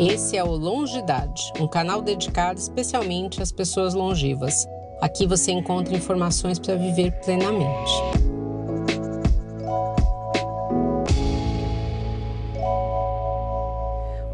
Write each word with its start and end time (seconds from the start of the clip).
Esse 0.00 0.34
é 0.34 0.42
o 0.42 0.56
Longidade, 0.56 1.52
um 1.60 1.68
canal 1.68 2.00
dedicado 2.00 2.58
especialmente 2.58 3.42
às 3.42 3.52
pessoas 3.52 3.92
longevas. 3.92 4.66
Aqui 4.98 5.26
você 5.26 5.52
encontra 5.52 5.94
informações 5.94 6.58
para 6.58 6.74
viver 6.74 7.12
plenamente. 7.20 7.92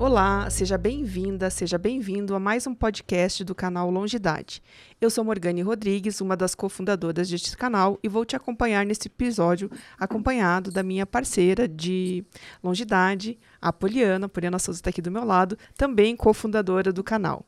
Olá, 0.07 0.49
seja 0.49 0.79
bem-vinda, 0.79 1.51
seja 1.51 1.77
bem-vindo 1.77 2.33
a 2.33 2.39
mais 2.39 2.65
um 2.65 2.73
podcast 2.73 3.43
do 3.43 3.57
canal 3.57 3.91
Longidade. 3.91 4.63
Eu 5.01 5.11
sou 5.11 5.25
Morgane 5.25 5.63
Rodrigues, 5.63 6.21
uma 6.21 6.37
das 6.37 6.55
cofundadoras 6.55 7.29
deste 7.29 7.57
canal, 7.57 7.99
e 8.05 8.09
vou 8.09 8.25
te 8.25 8.37
acompanhar 8.37 8.87
nesse 8.87 9.09
episódio, 9.09 9.69
acompanhado 9.99 10.71
da 10.71 10.85
minha 10.85 11.05
parceira 11.05 11.67
de 11.67 12.25
Longidade, 12.63 13.37
a 13.61 13.73
Poliana. 13.73 14.27
A 14.27 14.29
Poliana 14.29 14.61
Souza 14.61 14.79
está 14.79 14.91
aqui 14.91 15.03
do 15.03 15.11
meu 15.11 15.25
lado, 15.25 15.59
também 15.77 16.15
cofundadora 16.15 16.93
do 16.93 17.03
canal. 17.03 17.45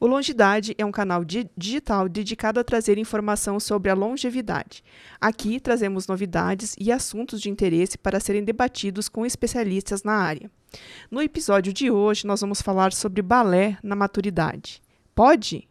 O 0.00 0.06
Longidade 0.06 0.74
é 0.78 0.84
um 0.86 0.90
canal 0.90 1.22
digital 1.54 2.08
dedicado 2.08 2.58
a 2.58 2.64
trazer 2.64 2.96
informação 2.96 3.60
sobre 3.60 3.90
a 3.90 3.94
longevidade. 3.94 4.82
Aqui 5.20 5.60
trazemos 5.60 6.06
novidades 6.06 6.74
e 6.80 6.90
assuntos 6.90 7.38
de 7.38 7.50
interesse 7.50 7.98
para 7.98 8.18
serem 8.18 8.42
debatidos 8.42 9.10
com 9.10 9.26
especialistas 9.26 10.02
na 10.02 10.14
área. 10.14 10.50
No 11.10 11.20
episódio 11.20 11.70
de 11.70 11.90
hoje, 11.90 12.26
nós 12.26 12.40
vamos 12.40 12.62
falar 12.62 12.94
sobre 12.94 13.20
balé 13.20 13.76
na 13.82 13.94
maturidade. 13.94 14.80
Pode? 15.14 15.68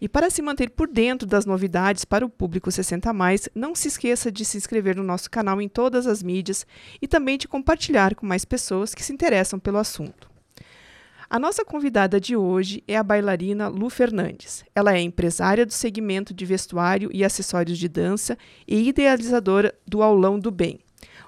E 0.00 0.08
para 0.08 0.28
se 0.28 0.42
manter 0.42 0.70
por 0.70 0.88
dentro 0.88 1.24
das 1.24 1.46
novidades 1.46 2.04
para 2.04 2.26
o 2.26 2.28
público 2.28 2.72
60 2.72 3.12
mais, 3.12 3.48
não 3.54 3.76
se 3.76 3.86
esqueça 3.86 4.32
de 4.32 4.44
se 4.44 4.56
inscrever 4.56 4.96
no 4.96 5.04
nosso 5.04 5.30
canal 5.30 5.62
em 5.62 5.68
todas 5.68 6.08
as 6.08 6.20
mídias 6.20 6.66
e 7.00 7.06
também 7.06 7.38
de 7.38 7.46
compartilhar 7.46 8.16
com 8.16 8.26
mais 8.26 8.44
pessoas 8.44 8.92
que 8.92 9.04
se 9.04 9.12
interessam 9.12 9.56
pelo 9.60 9.78
assunto. 9.78 10.35
A 11.28 11.40
nossa 11.40 11.64
convidada 11.64 12.20
de 12.20 12.36
hoje 12.36 12.84
é 12.86 12.96
a 12.96 13.02
bailarina 13.02 13.66
Lu 13.66 13.90
Fernandes. 13.90 14.64
Ela 14.72 14.94
é 14.94 15.00
empresária 15.00 15.66
do 15.66 15.72
segmento 15.72 16.32
de 16.32 16.46
vestuário 16.46 17.10
e 17.12 17.24
acessórios 17.24 17.78
de 17.78 17.88
dança 17.88 18.38
e 18.66 18.88
idealizadora 18.88 19.74
do 19.84 20.04
Aulão 20.04 20.38
do 20.38 20.52
Bem. 20.52 20.78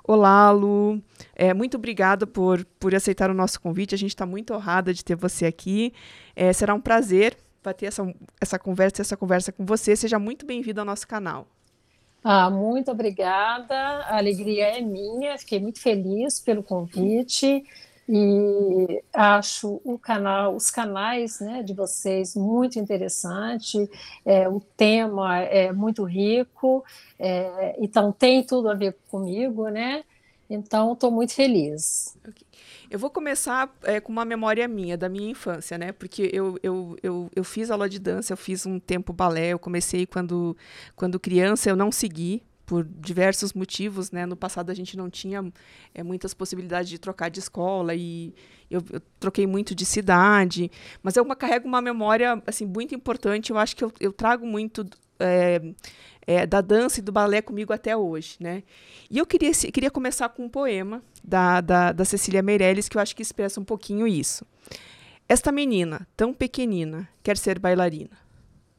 Olá, 0.05 0.53
Lu. 0.53 1.03
É, 1.35 1.53
muito 1.53 1.77
obrigada 1.77 2.29
por, 2.29 2.65
por 2.79 2.95
aceitar 2.95 3.29
o 3.29 3.35
nosso 3.35 3.61
convite. 3.61 3.93
A 3.93 3.99
gente 3.99 4.11
está 4.11 4.25
muito 4.25 4.55
honrada 4.55 4.95
de 4.95 5.05
ter 5.05 5.17
você 5.17 5.47
aqui. 5.47 5.93
É, 6.37 6.53
será 6.53 6.75
um 6.75 6.81
prazer 6.81 7.37
bater 7.63 7.87
essa, 7.87 8.15
essa 8.41 8.59
conversa, 8.59 9.03
essa 9.03 9.17
conversa 9.17 9.51
com 9.51 9.67
você. 9.67 9.97
Seja 9.97 10.19
muito 10.19 10.47
bem-vindo 10.47 10.79
ao 10.79 10.87
nosso 10.87 11.09
canal. 11.09 11.49
Ah, 12.23 12.49
muito 12.49 12.89
obrigada. 12.93 13.75
A 13.75 14.17
alegria 14.17 14.79
é 14.79 14.81
minha. 14.81 15.37
Fiquei 15.39 15.59
muito 15.59 15.81
feliz 15.81 16.39
pelo 16.39 16.63
convite 16.63 17.65
e 18.09 18.78
acho 19.19 19.81
o 19.85 19.99
canal, 19.99 20.55
os 20.55 20.71
canais 20.71 21.41
né, 21.41 21.61
de 21.65 21.75
vocês 21.75 22.37
muito 22.37 22.79
interessante, 22.79 23.91
é, 24.25 24.49
o 24.49 24.61
tema 24.61 25.41
é 25.41 25.73
muito 25.73 26.05
rico, 26.05 26.85
é, 27.19 27.77
então 27.81 28.13
tem 28.13 28.45
tudo 28.45 28.71
a 28.71 28.75
ver 28.75 28.97
comigo, 29.11 29.69
né? 29.69 30.05
Então 30.49 30.93
estou 30.93 31.11
muito 31.11 31.35
feliz. 31.35 32.17
Okay. 32.27 32.47
Eu 32.89 32.99
vou 32.99 33.11
começar 33.11 33.71
é, 33.83 34.01
com 34.01 34.13
uma 34.13 34.25
memória 34.25 34.67
minha, 34.69 34.97
da 34.97 35.09
minha 35.09 35.31
infância, 35.31 35.77
né? 35.77 35.91
Porque 35.91 36.31
eu, 36.33 36.57
eu, 36.63 36.97
eu, 37.03 37.31
eu 37.35 37.45
fiz 37.45 37.73
aula 37.73 37.89
de 37.89 37.99
dança, 37.99 38.33
eu 38.33 38.37
fiz 38.37 38.65
um 38.65 38.79
tempo 38.79 39.13
balé, 39.13 39.49
eu 39.49 39.59
comecei 39.59 40.07
quando, 40.07 40.57
quando 40.95 41.19
criança, 41.19 41.69
eu 41.69 41.77
não 41.77 41.91
segui, 41.91 42.43
por 42.69 42.85
diversos 42.85 43.55
motivos, 43.55 44.13
né? 44.13 44.27
No 44.27 44.37
passado 44.37 44.69
a 44.69 44.75
gente 44.75 44.95
não 44.95 45.09
tinha 45.09 45.43
é, 45.95 46.03
muitas 46.03 46.35
possibilidades 46.35 46.91
de 46.91 46.99
trocar 46.99 47.31
de 47.31 47.41
escola 47.41 47.95
e 47.95 48.35
eu, 48.71 48.85
eu, 48.93 49.01
troquei 49.19 49.47
muito 49.47 49.75
de 49.75 49.87
cidade, 49.87 50.71
mas 51.03 51.17
eu 51.17 51.25
carrego 51.35 51.67
uma 51.67 51.81
memória 51.81 52.41
assim 52.47 52.67
muito 52.67 52.95
importante. 52.95 53.51
Eu 53.51 53.57
acho 53.57 53.75
que 53.75 53.83
eu, 53.83 53.91
eu 53.99 54.13
trago 54.13 54.47
muito 54.47 54.87
é, 55.19 55.63
é, 56.27 56.47
da 56.47 56.61
dança 56.61 57.01
e 57.01 57.03
do 57.03 57.11
balé 57.11 57.41
comigo 57.41 57.73
até 57.73 57.97
hoje, 57.97 58.37
né? 58.39 58.63
E 59.11 59.17
eu 59.17 59.25
queria, 59.25 59.51
queria 59.73 59.91
começar 59.91 60.29
com 60.29 60.45
um 60.45 60.49
poema 60.49 61.03
da, 61.25 61.63
da, 61.63 61.91
da 61.93 62.05
Cecília 62.05 62.43
Meirelles 62.43 62.87
que 62.87 62.99
eu 62.99 63.01
acho 63.01 63.17
que 63.17 63.23
expressa 63.23 63.59
um 63.59 63.65
pouquinho 63.65 64.07
isso. 64.07 64.45
Esta 65.27 65.51
menina, 65.51 66.07
tão 66.15 66.35
pequenina, 66.35 67.09
quer 67.23 67.39
ser 67.39 67.59
bailarina. 67.59 68.19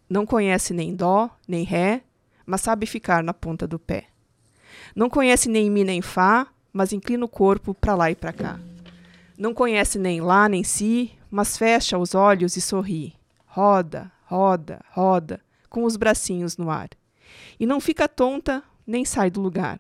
Não 0.08 0.28
conhece 0.28 0.76
nem 0.76 0.96
dó, 0.96 1.28
nem 1.48 1.64
ré, 1.64 2.04
mas 2.50 2.62
sabe 2.62 2.88
ficar 2.88 3.24
na 3.24 3.32
ponta 3.32 3.68
do 3.68 3.78
pé. 3.78 4.08
Não 4.96 5.08
conhece 5.08 5.48
nem 5.48 5.70
mi 5.70 5.84
nem 5.84 6.02
fá, 6.02 6.48
mas 6.74 6.92
inclina 6.92 7.24
o 7.24 7.30
corpo 7.30 7.76
para 7.76 7.94
lá 7.94 8.10
e 8.10 8.16
para 8.16 8.34
cá. 8.34 8.60
Não 9.38 9.54
conhece 9.54 10.00
nem 10.00 10.20
lá 10.20 10.50
nem 10.50 10.64
si, 10.64 11.12
mas 11.30 11.56
fecha 11.56 11.96
os 12.00 12.16
olhos 12.16 12.58
e 12.58 12.62
sorri. 12.62 13.14
Roda, 13.46 14.12
roda, 14.26 14.82
roda, 14.90 15.40
com 15.70 15.84
os 15.84 15.96
bracinhos 15.96 16.58
no 16.58 16.72
ar. 16.72 16.90
E 17.60 17.68
não 17.68 17.80
fica 17.80 18.10
tonta 18.10 18.64
nem 18.86 19.06
sai 19.06 19.30
do 19.30 19.40
lugar. 19.40 19.80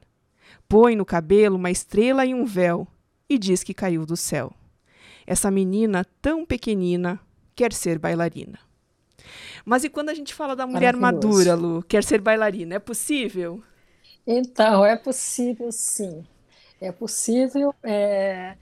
Põe 0.68 0.96
no 0.96 1.06
cabelo 1.06 1.56
uma 1.56 1.72
estrela 1.72 2.24
e 2.24 2.35
um 2.35 2.46
véu 2.46 2.88
e 3.28 3.40
diz 3.40 3.63
que 3.63 3.74
caiu 3.74 4.06
do 4.06 4.16
céu. 4.16 4.53
Essa 5.25 5.50
menina 5.50 6.06
tão 6.22 6.46
pequenina 6.46 7.19
quer 7.56 7.74
ser 7.74 7.97
bailarina. 7.97 8.69
Mas 9.66 9.84
e 9.84 9.90
quando 9.90 10.09
a 10.09 10.13
gente 10.13 10.34
fala 10.34 10.56
da 10.56 10.66
mulher 10.66 10.96
madura, 10.96 11.56
Lu, 11.56 11.84
quer 11.84 12.03
ser 12.03 12.22
bailarina, 12.22 12.75
é 12.75 12.80
possível? 12.80 13.62
Então, 14.25 14.85
é 14.85 14.96
possível 14.96 15.72
sim. 15.72 16.25
É 16.80 16.91
possível. 16.91 17.74
É... 17.84 18.56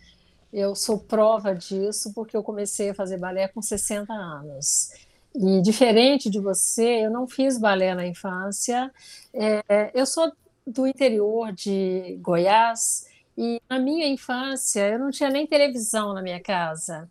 Eu 0.51 0.75
sou 0.75 0.97
prova 0.97 1.53
disso 1.53 2.13
porque 2.13 2.35
eu 2.35 2.41
comecei 2.41 2.89
a 2.89 2.95
fazer 2.95 3.17
balé 3.17 3.47
com 3.47 3.61
60 3.61 4.13
anos. 4.13 4.89
E 5.35 5.61
diferente 5.61 6.29
de 6.29 6.39
você, 6.39 7.05
eu 7.05 7.11
não 7.11 7.27
fiz 7.27 7.57
balé 7.57 7.93
na 7.93 8.07
infância. 8.07 8.91
É... 9.33 9.91
eu 9.93 10.05
sou 10.05 10.31
do 10.65 10.87
interior 10.87 11.51
de 11.51 12.17
Goiás 12.21 13.05
e 13.37 13.61
na 13.69 13.79
minha 13.79 14.07
infância 14.07 14.87
eu 14.89 14.99
não 14.99 15.11
tinha 15.11 15.29
nem 15.29 15.47
televisão 15.47 16.13
na 16.13 16.21
minha 16.21 16.41
casa 16.41 17.09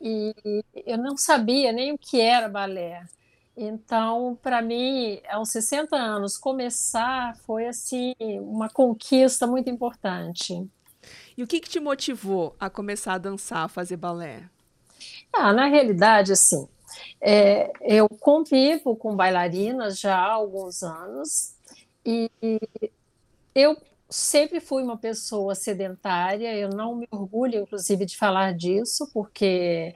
e 0.00 0.34
eu 0.86 0.98
não 0.98 1.16
sabia 1.16 1.72
nem 1.72 1.92
o 1.92 1.98
que 1.98 2.20
era 2.20 2.48
balé. 2.48 3.04
Então, 3.56 4.38
para 4.42 4.60
mim, 4.60 5.18
aos 5.28 5.48
60 5.48 5.96
anos, 5.96 6.36
começar 6.36 7.34
foi 7.46 7.66
assim 7.66 8.14
uma 8.40 8.68
conquista 8.68 9.46
muito 9.46 9.70
importante. 9.70 10.68
E 11.36 11.42
o 11.42 11.46
que, 11.46 11.60
que 11.60 11.68
te 11.68 11.80
motivou 11.80 12.54
a 12.60 12.68
começar 12.68 13.14
a 13.14 13.18
dançar, 13.18 13.64
a 13.64 13.68
fazer 13.68 13.96
balé? 13.96 14.44
Ah, 15.32 15.52
na 15.52 15.66
realidade, 15.66 16.32
assim, 16.32 16.68
é, 17.20 17.72
eu 17.80 18.08
convivo 18.08 18.94
com 18.96 19.16
bailarinas 19.16 19.98
já 19.98 20.16
há 20.16 20.32
alguns 20.32 20.82
anos 20.82 21.54
e 22.04 22.30
eu 23.54 23.76
sempre 24.08 24.60
fui 24.60 24.82
uma 24.82 24.96
pessoa 24.96 25.54
sedentária, 25.54 26.54
eu 26.56 26.70
não 26.70 26.96
me 26.96 27.08
orgulho, 27.10 27.60
inclusive, 27.60 28.04
de 28.06 28.16
falar 28.16 28.54
disso, 28.54 29.10
porque 29.12 29.94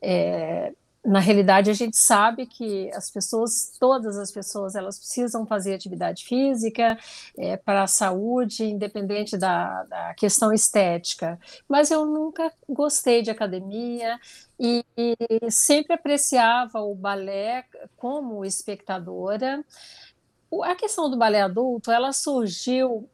é, 0.00 0.72
na 1.04 1.18
realidade 1.18 1.68
a 1.68 1.74
gente 1.74 1.96
sabe 1.96 2.46
que 2.46 2.88
as 2.92 3.10
pessoas, 3.10 3.76
todas 3.78 4.16
as 4.16 4.30
pessoas, 4.30 4.76
elas 4.76 4.98
precisam 4.98 5.44
fazer 5.44 5.74
atividade 5.74 6.24
física 6.24 6.96
é, 7.36 7.56
para 7.56 7.82
a 7.82 7.88
saúde, 7.88 8.64
independente 8.64 9.36
da, 9.36 9.82
da, 9.84 10.14
questão 10.14 10.52
estética. 10.52 11.38
Mas 11.68 11.90
eu 11.90 12.06
nunca 12.06 12.52
gostei 12.68 13.20
de 13.20 13.30
academia 13.30 14.18
e, 14.58 14.84
e 14.96 15.50
sempre 15.50 15.94
apreciava 15.94 16.80
o 16.80 16.94
balé 16.94 17.64
como 17.96 18.44
espectadora. 18.44 19.64
A 20.62 20.74
questão 20.76 21.10
do 21.10 21.16
balé 21.16 21.40
adulto, 21.40 21.90
ela 21.90 22.12
surgiu 22.12 23.08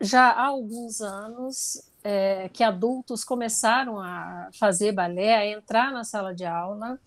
já 0.00 0.30
há 0.30 0.46
alguns 0.46 1.00
anos 1.00 1.82
é, 2.02 2.48
que 2.48 2.62
adultos 2.62 3.24
começaram 3.24 4.00
a 4.00 4.48
fazer 4.58 4.92
balé, 4.92 5.36
a 5.36 5.46
entrar 5.46 5.92
na 5.92 6.04
sala 6.04 6.34
de 6.34 6.44
aula, 6.44 6.98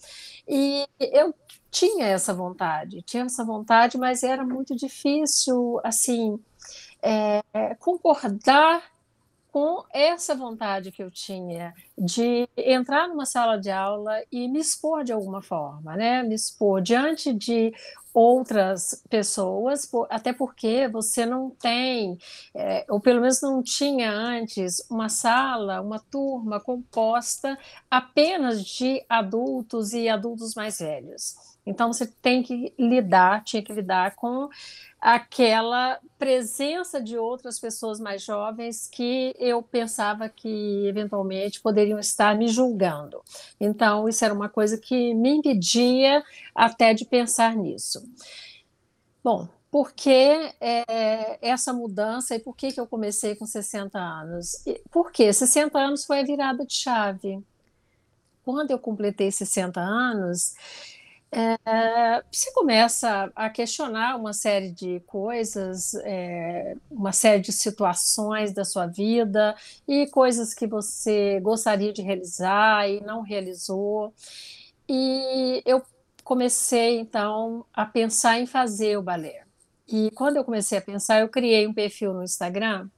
e 0.48 0.86
eu 1.00 1.34
tinha 1.70 2.06
essa 2.06 2.34
vontade, 2.34 3.02
tinha 3.02 3.24
essa 3.24 3.44
vontade, 3.44 3.98
mas 3.98 4.24
era 4.24 4.44
muito 4.44 4.76
difícil, 4.76 5.80
assim, 5.84 6.40
é, 7.02 7.42
concordar 7.80 8.91
com 9.52 9.84
essa 9.94 10.34
vontade 10.34 10.92
que 10.92 11.04
eu 11.04 11.12
tinha 11.12 11.74
de 11.98 12.48
entrar 12.56 13.08
numa 13.10 13.26
sala 13.26 13.58
de 13.58 13.70
aula 13.70 14.24
e 14.32 14.48
me 14.48 14.60
expor 14.60 15.04
de 15.04 15.12
alguma 15.12 15.42
forma, 15.42 15.96
né? 15.96 16.24
Me 16.24 16.34
expor 16.34 16.82
diante 16.82 17.34
de 17.34 17.74
outras 18.14 19.04
pessoas, 19.10 19.90
até 20.10 20.34
porque 20.34 20.88
você 20.88 21.26
não 21.26 21.50
tem, 21.50 22.18
é, 22.54 22.86
ou 22.90 23.00
pelo 23.00 23.22
menos 23.22 23.42
não 23.42 23.62
tinha 23.62 24.12
antes, 24.12 24.86
uma 24.90 25.10
sala, 25.10 25.82
uma 25.82 26.00
turma 26.00 26.60
composta 26.60 27.58
apenas 27.90 28.64
de 28.64 29.04
adultos 29.08 29.94
e 29.94 30.10
adultos 30.10 30.56
mais 30.56 30.80
velhos. 30.80 31.51
Então 31.66 31.94
você 31.94 32.08
tem 32.08 32.42
que 32.42 32.74
lidar, 32.78 33.44
tinha 33.44 33.62
que 33.62 33.72
lidar 33.72 34.16
com 34.16 34.50
aquela 35.00 36.00
presença 36.18 37.02
de 37.02 37.18
outras 37.18 37.60
pessoas 37.60 38.00
mais 38.00 38.24
jovens 38.24 38.88
que 38.88 39.36
eu 39.40 39.62
pensava 39.62 40.28
que 40.28 40.86
eventualmente 40.88 41.62
poderiam 41.62 42.00
estar 42.00 42.36
me 42.36 42.48
julgando. 42.48 43.22
Então 43.60 44.10
isso 44.10 44.24
era 44.26 44.34
uma 44.34 44.50
coisa 44.50 44.78
que 44.78 45.14
me 45.14 45.38
impedia 45.38 46.24
até 46.56 46.94
de 46.94 47.06
pensar 47.06 47.56
nisso. 47.56 48.04
Bom, 49.24 49.48
por 49.72 49.94
que 49.94 50.52
é, 50.60 51.40
essa 51.42 51.72
mudança 51.72 52.36
e 52.36 52.40
por 52.40 52.56
que, 52.56 52.74
que 52.74 52.80
eu 52.80 52.86
comecei 52.86 53.36
com 53.36 53.46
60 53.46 53.98
anos? 53.98 54.64
Por 54.92 55.12
quê? 55.12 55.32
60 55.32 55.80
anos 55.80 56.06
foi 56.06 56.20
a 56.20 56.26
virada 56.26 56.66
de 56.66 56.74
chave. 56.74 57.42
Quando 58.44 58.72
eu 58.72 58.80
completei 58.80 59.32
60 59.32 59.80
anos, 59.80 60.54
é, 61.32 62.24
você 62.30 62.52
começa 62.52 63.32
a 63.36 63.50
questionar 63.50 64.18
uma 64.18 64.34
série 64.34 64.72
de 64.72 65.00
coisas, 65.02 65.94
é, 66.04 66.76
uma 66.90 67.14
série 67.14 67.42
de 67.42 67.54
situações 67.54 68.54
da 68.54 68.66
sua 68.66 68.86
vida 68.88 69.56
e 69.88 70.08
coisas 70.08 70.54
que 70.54 70.68
você 70.68 71.40
gostaria 71.40 71.94
de 71.94 72.02
realizar 72.02 72.90
e 72.90 73.02
não 73.02 73.22
realizou. 73.22 74.14
E 74.90 75.64
eu 75.66 75.82
comecei 76.24 77.00
então 77.00 77.66
a 77.74 77.86
pensar 77.86 78.40
em 78.40 78.46
fazer 78.46 78.98
o 78.98 79.02
balé. 79.04 79.44
E 79.88 80.12
quando 80.12 80.38
eu 80.38 80.44
comecei 80.44 80.78
a 80.78 80.82
pensar, 80.82 81.22
eu 81.22 81.30
criei 81.30 81.68
um 81.68 81.74
perfil 81.74 82.14
no 82.14 82.24
Instagram 82.24 82.90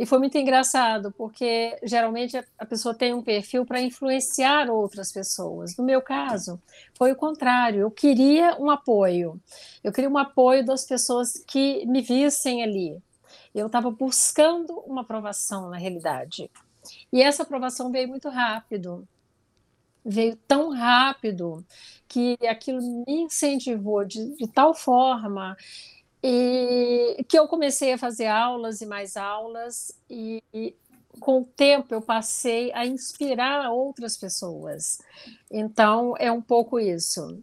e 0.00 0.06
foi 0.06 0.18
muito 0.18 0.38
engraçado, 0.38 1.12
porque 1.12 1.78
geralmente 1.82 2.34
a 2.58 2.64
pessoa 2.64 2.94
tem 2.94 3.12
um 3.12 3.20
perfil 3.22 3.66
para 3.66 3.82
influenciar 3.82 4.70
outras 4.70 5.12
pessoas. 5.12 5.76
No 5.76 5.84
meu 5.84 6.00
caso, 6.00 6.58
foi 6.96 7.12
o 7.12 7.16
contrário. 7.16 7.80
Eu 7.80 7.90
queria 7.90 8.56
um 8.58 8.70
apoio. 8.70 9.38
Eu 9.84 9.92
queria 9.92 10.08
um 10.08 10.16
apoio 10.16 10.64
das 10.64 10.86
pessoas 10.86 11.44
que 11.46 11.84
me 11.84 12.00
vissem 12.00 12.62
ali. 12.62 12.96
Eu 13.54 13.66
estava 13.66 13.90
buscando 13.90 14.72
uma 14.86 15.02
aprovação, 15.02 15.68
na 15.68 15.76
realidade. 15.76 16.50
E 17.12 17.20
essa 17.20 17.42
aprovação 17.42 17.92
veio 17.92 18.08
muito 18.08 18.30
rápido. 18.30 19.06
Veio 20.02 20.34
tão 20.48 20.70
rápido 20.70 21.62
que 22.08 22.38
aquilo 22.48 22.80
me 23.06 23.24
incentivou 23.24 24.02
de, 24.06 24.34
de 24.34 24.48
tal 24.48 24.72
forma 24.72 25.54
e 26.22 27.24
que 27.28 27.38
eu 27.38 27.48
comecei 27.48 27.92
a 27.92 27.98
fazer 27.98 28.26
aulas 28.26 28.80
e 28.80 28.86
mais 28.86 29.16
aulas, 29.16 29.92
e, 30.08 30.42
e 30.52 30.74
com 31.18 31.40
o 31.40 31.44
tempo 31.44 31.94
eu 31.94 32.00
passei 32.00 32.72
a 32.72 32.86
inspirar 32.86 33.70
outras 33.70 34.16
pessoas. 34.16 34.98
Então, 35.50 36.14
é 36.18 36.30
um 36.30 36.42
pouco 36.42 36.78
isso. 36.78 37.42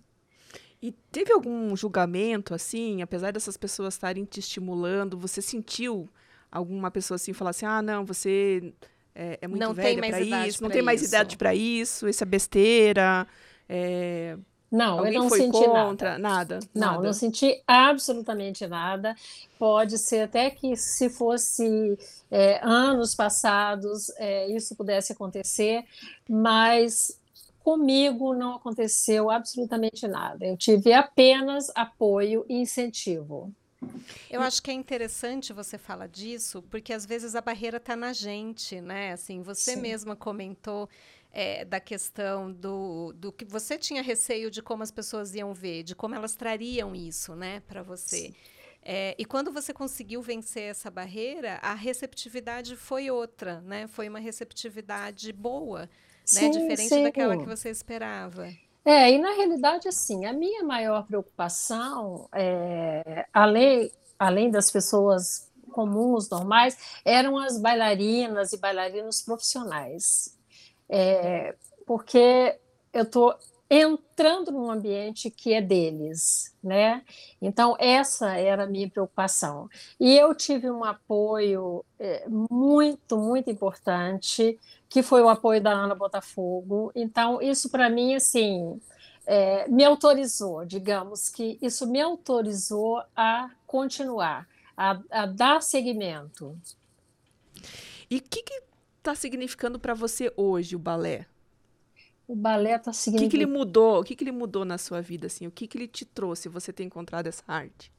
E 0.81 0.91
teve 1.12 1.33
algum 1.33 1.75
julgamento, 1.75 2.53
assim, 2.53 3.01
apesar 3.01 3.33
dessas 3.33 3.57
pessoas 3.57 3.95
estarem 3.95 4.25
te 4.25 4.39
estimulando, 4.39 5.18
você 5.18 5.41
sentiu 5.41 6.07
alguma 6.51 6.91
pessoa 6.91 7.15
assim 7.15 7.33
falar 7.33 7.50
assim: 7.50 7.65
ah, 7.65 7.81
não, 7.81 8.06
você 8.06 8.73
é, 9.15 9.39
é 9.41 9.47
muito 9.47 9.62
não 9.62 9.73
velha 9.73 10.00
para 10.00 10.47
isso, 10.47 10.62
não 10.62 10.69
tem 10.69 10.83
mais 10.83 11.01
idade 11.01 11.35
para 11.35 11.56
isso, 11.56 12.07
isso 12.07 12.23
é 12.23 12.27
besteira. 12.27 13.27
É, 13.68 14.38
não, 14.71 14.99
Alguém 14.99 15.13
eu 15.13 15.21
não 15.21 15.29
foi 15.29 15.39
senti 15.39 15.65
contra? 15.65 16.17
nada. 16.17 16.19
Nada. 16.19 16.59
Não, 16.75 16.87
nada. 16.93 17.03
não 17.03 17.13
senti 17.13 17.61
absolutamente 17.65 18.67
nada. 18.67 19.15
Pode 19.57 19.97
ser 19.97 20.21
até 20.21 20.49
que 20.49 20.75
se 20.75 21.09
fosse 21.09 21.97
é, 22.29 22.59
anos 22.61 23.15
passados 23.15 24.09
é, 24.17 24.47
isso 24.49 24.75
pudesse 24.75 25.13
acontecer, 25.13 25.85
mas 26.29 27.17
comigo 27.63 28.33
não 28.33 28.55
aconteceu 28.55 29.29
absolutamente 29.29 30.07
nada. 30.07 30.45
Eu 30.45 30.57
tive 30.57 30.93
apenas 30.93 31.71
apoio 31.73 32.45
e 32.49 32.55
incentivo. 32.61 33.53
Eu 34.29 34.41
acho 34.41 34.61
que 34.61 34.71
é 34.71 34.73
interessante 34.73 35.53
você 35.53 35.77
falar 35.77 36.07
disso, 36.07 36.63
porque 36.69 36.91
às 36.91 37.05
vezes 37.05 37.35
a 37.35 37.41
barreira 37.41 37.77
está 37.77 37.95
na 37.95 38.11
gente, 38.11 38.81
né? 38.81 39.13
Assim, 39.13 39.41
você 39.41 39.75
Sim. 39.75 39.81
mesma 39.81 40.15
comentou 40.15 40.89
é, 41.37 41.63
da 41.63 41.79
questão 41.79 42.51
do, 42.51 43.13
do 43.13 43.31
que 43.31 43.45
você 43.45 43.77
tinha 43.77 44.01
receio 44.01 44.49
de 44.49 44.59
como 44.59 44.81
as 44.81 44.89
pessoas 44.89 45.35
iam 45.35 45.53
ver, 45.53 45.83
de 45.83 45.93
como 45.93 46.15
elas 46.15 46.35
trariam 46.35 46.95
isso, 46.95 47.35
né, 47.35 47.59
para 47.67 47.83
você. 47.83 48.33
É, 48.81 49.13
e 49.19 49.23
quando 49.23 49.51
você 49.51 49.71
conseguiu 49.71 50.19
vencer 50.19 50.63
essa 50.63 50.89
barreira, 50.89 51.59
a 51.61 51.75
receptividade 51.75 52.75
foi 52.75 53.11
outra, 53.11 53.61
né? 53.61 53.85
Foi 53.85 54.09
uma 54.09 54.17
receptividade 54.17 55.31
boa, 55.31 55.81
né? 55.81 55.89
sim, 56.25 56.45
né? 56.45 56.49
Diferente 56.49 56.89
sim. 56.89 57.03
daquela 57.03 57.37
que 57.37 57.45
você 57.45 57.69
esperava. 57.69 58.47
É, 58.83 59.11
e 59.11 59.19
na 59.19 59.33
realidade, 59.33 59.87
assim, 59.87 60.25
a 60.25 60.33
minha 60.33 60.63
maior 60.63 61.05
preocupação, 61.05 62.27
é, 62.33 63.27
além, 63.31 63.91
além 64.17 64.49
das 64.49 64.71
pessoas 64.71 65.51
comuns, 65.71 66.29
normais, 66.29 66.77
eram 67.05 67.37
as 67.37 67.59
bailarinas 67.59 68.53
e 68.53 68.57
bailarinos 68.57 69.21
profissionais 69.21 70.36
é, 70.89 71.55
porque 71.85 72.57
eu 72.93 73.03
estou 73.03 73.35
entrando 73.69 74.51
num 74.51 74.71
ambiente 74.71 75.29
que 75.29 75.53
é 75.53 75.61
deles, 75.61 76.55
né? 76.63 77.03
Então 77.41 77.75
essa 77.79 78.33
era 78.37 78.63
a 78.63 78.67
minha 78.67 78.89
preocupação 78.89 79.69
e 79.99 80.17
eu 80.17 80.33
tive 80.33 80.71
um 80.71 80.85
apoio 80.85 81.83
é, 81.99 82.25
muito 82.29 83.17
muito 83.17 83.49
importante 83.49 84.57
que 84.89 85.03
foi 85.03 85.21
o 85.21 85.27
apoio 85.27 85.61
da 85.61 85.71
Ana 85.71 85.93
Botafogo. 85.93 86.91
Então 86.95 87.41
isso 87.41 87.69
para 87.69 87.89
mim 87.89 88.15
assim 88.15 88.79
é, 89.25 89.67
me 89.67 89.83
autorizou, 89.83 90.63
digamos 90.63 91.27
que 91.27 91.59
isso 91.61 91.85
me 91.85 91.99
autorizou 91.99 93.03
a 93.13 93.51
continuar, 93.67 94.47
a, 94.77 94.97
a 95.11 95.25
dar 95.25 95.61
seguimento. 95.61 96.57
E 98.09 98.17
o 98.17 98.21
que, 98.21 98.41
que 98.41 98.61
está 99.07 99.15
significando 99.15 99.80
para 99.80 99.94
você 99.94 100.31
hoje 100.36 100.75
o 100.75 100.80
balé? 100.80 101.25
O 102.27 102.36
balé 102.36 102.75
está 102.75 102.92
significando. 102.92 103.25
O 103.25 103.30
que, 103.30 103.38
que, 103.38 103.38
ele 103.38 103.45
mudou? 103.45 104.01
O 104.01 104.04
que, 104.04 104.15
que 104.18 104.24
ele 104.24 104.33
mudou 104.33 104.65
na 104.65 104.77
sua 104.77 105.01
vida? 105.01 105.27
Assim? 105.27 105.48
O 105.48 105.51
que, 105.51 105.65
que 105.65 105.77
ele 105.77 105.88
te 105.88 106.04
trouxe? 106.04 106.50
Você 106.50 106.74
ter 106.74 106.83
encontrado 106.83 107.27
essa 107.27 107.44
arte? 107.48 107.89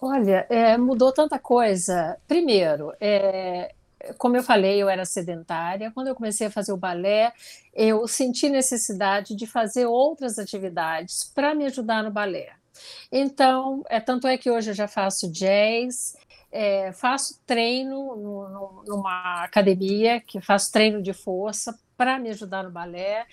Olha, 0.00 0.46
é, 0.48 0.78
mudou 0.78 1.12
tanta 1.12 1.36
coisa. 1.36 2.16
Primeiro, 2.28 2.92
é, 3.00 3.74
como 4.16 4.36
eu 4.36 4.42
falei, 4.44 4.80
eu 4.80 4.88
era 4.88 5.04
sedentária. 5.04 5.90
Quando 5.90 6.08
eu 6.08 6.14
comecei 6.14 6.46
a 6.46 6.50
fazer 6.50 6.72
o 6.72 6.76
balé, 6.76 7.32
eu 7.74 8.06
senti 8.06 8.48
necessidade 8.48 9.34
de 9.34 9.48
fazer 9.48 9.86
outras 9.86 10.38
atividades 10.38 11.24
para 11.34 11.56
me 11.56 11.66
ajudar 11.66 12.04
no 12.04 12.12
balé. 12.12 12.52
Então, 13.10 13.82
é 13.88 14.00
tanto 14.00 14.26
é 14.26 14.36
que 14.36 14.50
hoje 14.50 14.70
eu 14.70 14.74
já 14.74 14.88
faço 14.88 15.30
jazz, 15.30 16.16
é, 16.50 16.92
faço 16.92 17.40
treino 17.44 18.14
no, 18.16 18.48
no, 18.48 18.84
numa 18.86 19.42
academia, 19.42 20.20
que 20.20 20.40
faço 20.40 20.70
treino 20.70 21.02
de 21.02 21.12
força 21.12 21.76
para 21.96 22.18
me 22.18 22.30
ajudar 22.30 22.62
no 22.62 22.70
balé. 22.70 23.26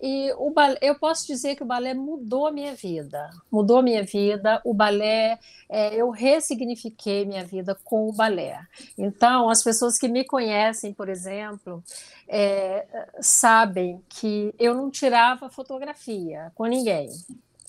E 0.00 0.32
o 0.32 0.50
balé, 0.50 0.78
eu 0.82 0.96
posso 0.96 1.26
dizer 1.26 1.54
que 1.54 1.62
o 1.62 1.66
balé 1.66 1.94
mudou 1.94 2.46
a 2.46 2.50
minha 2.50 2.74
vida, 2.74 3.30
mudou 3.50 3.78
a 3.78 3.82
minha 3.82 4.02
vida. 4.02 4.60
O 4.64 4.74
balé, 4.74 5.38
é, 5.68 5.94
eu 5.94 6.10
ressignifiquei 6.10 7.24
minha 7.24 7.44
vida 7.44 7.76
com 7.84 8.08
o 8.08 8.12
balé. 8.12 8.58
Então, 8.98 9.48
as 9.48 9.62
pessoas 9.62 9.98
que 9.98 10.08
me 10.08 10.24
conhecem, 10.24 10.92
por 10.92 11.08
exemplo, 11.08 11.84
é, 12.26 12.84
sabem 13.20 14.02
que 14.08 14.52
eu 14.58 14.74
não 14.74 14.90
tirava 14.90 15.48
fotografia 15.48 16.50
com 16.54 16.66
ninguém. 16.66 17.08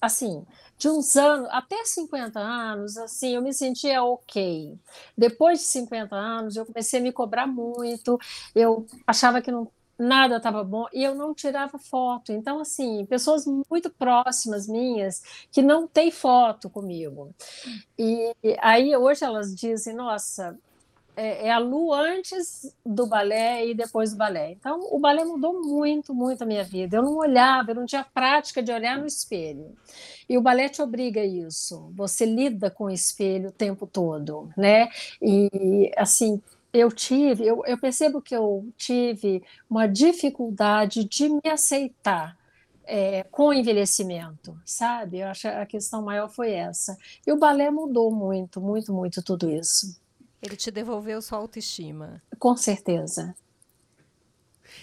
Assim, 0.01 0.43
de 0.77 0.89
uns 0.89 1.15
anos, 1.15 1.48
até 1.51 1.86
50 1.86 2.39
anos, 2.39 2.98
assim, 2.98 3.36
eu 3.36 3.42
me 3.42 3.53
sentia 3.53 4.03
ok. 4.03 4.77
Depois 5.18 5.60
de 5.60 5.65
50 5.65 6.15
anos, 6.15 6.56
eu 6.56 6.65
comecei 6.65 7.00
a 7.00 7.03
me 7.03 7.12
cobrar 7.12 7.48
muito, 7.48 8.20
eu 8.56 8.86
achava 9.08 9.42
que 9.42 9.51
não, 9.51 9.70
nada 9.98 10.38
estava 10.38 10.63
bom 10.63 10.86
e 10.94 11.03
eu 11.03 11.15
não 11.15 11.34
tirava 11.34 11.77
foto. 11.77 12.32
Então, 12.32 12.60
assim, 12.60 13.06
pessoas 13.06 13.46
muito 13.46 13.89
próximas 13.89 14.68
minhas 14.68 15.22
que 15.51 15.62
não 15.62 15.88
têm 15.88 16.12
foto 16.12 16.70
comigo. 16.70 17.34
E 17.98 18.34
aí 18.62 18.96
hoje 18.96 19.24
elas 19.24 19.56
dizem, 19.56 19.96
nossa, 19.96 20.58
é, 21.15 21.48
é, 21.48 21.51
a 21.51 21.60
Lu 21.60 21.93
antes 21.93 22.75
do 22.86 23.05
balé 23.05 23.67
e 23.67 23.74
depois 23.74 24.12
do 24.12 24.17
balé. 24.17 24.51
Então, 24.51 24.79
o 24.91 25.00
balé 25.00 25.24
mudou 25.24 25.62
muito, 25.62 26.13
muito 26.13 26.41
a 26.41 26.46
minha 26.46 26.63
vida. 26.63 26.98
Eu 26.98 27.03
não 27.03 27.17
olhava, 27.17 27.72
eu 27.72 27.75
não 27.75 27.86
tinha 27.86 28.03
prática 28.03 28.63
de 28.63 28.72
olhar 28.72 28.98
no 28.98 29.05
espelho. 29.05 29.75
E 30.27 30.38
o 30.38 30.41
balé 30.41 30.70
te 30.70 30.82
obriga 30.82 31.22
a 31.22 31.25
isso. 31.25 31.91
Você 31.96 32.25
lida 32.25 32.72
com 32.72 32.86
o 32.86 32.89
espelho 32.89 33.50
o 33.50 33.51
tempo 33.51 33.86
todo, 33.86 34.50
né? 34.58 34.89
E, 35.22 35.91
assim, 35.98 36.41
eu 36.74 36.91
tive, 36.91 37.46
eu, 37.46 37.63
eu 37.65 37.77
percebo 37.77 38.22
que 38.22 38.36
eu 38.36 38.67
tive 38.75 39.43
uma 39.70 39.88
dificuldade 39.88 41.03
de 41.05 41.29
me 41.29 41.41
aceitar. 41.50 42.38
É, 42.86 43.24
com 43.32 43.53
envelhecimento, 43.53 44.60
sabe? 44.65 45.20
Eu 45.20 45.29
acho 45.29 45.43
que 45.43 45.48
a 45.48 45.65
questão 45.65 46.01
maior 46.01 46.29
foi 46.29 46.51
essa. 46.51 46.98
E 47.25 47.32
o 47.32 47.39
balé 47.39 47.72
mudou 47.72 48.12
muito, 48.12 48.60
muito, 48.60 48.93
muito 48.93 49.24
tudo 49.24 49.50
isso. 49.50 50.02
Ele 50.43 50.57
te 50.57 50.69
devolveu 50.69 51.21
sua 51.21 51.38
autoestima. 51.38 52.21
Com 52.38 52.57
certeza. 52.57 53.33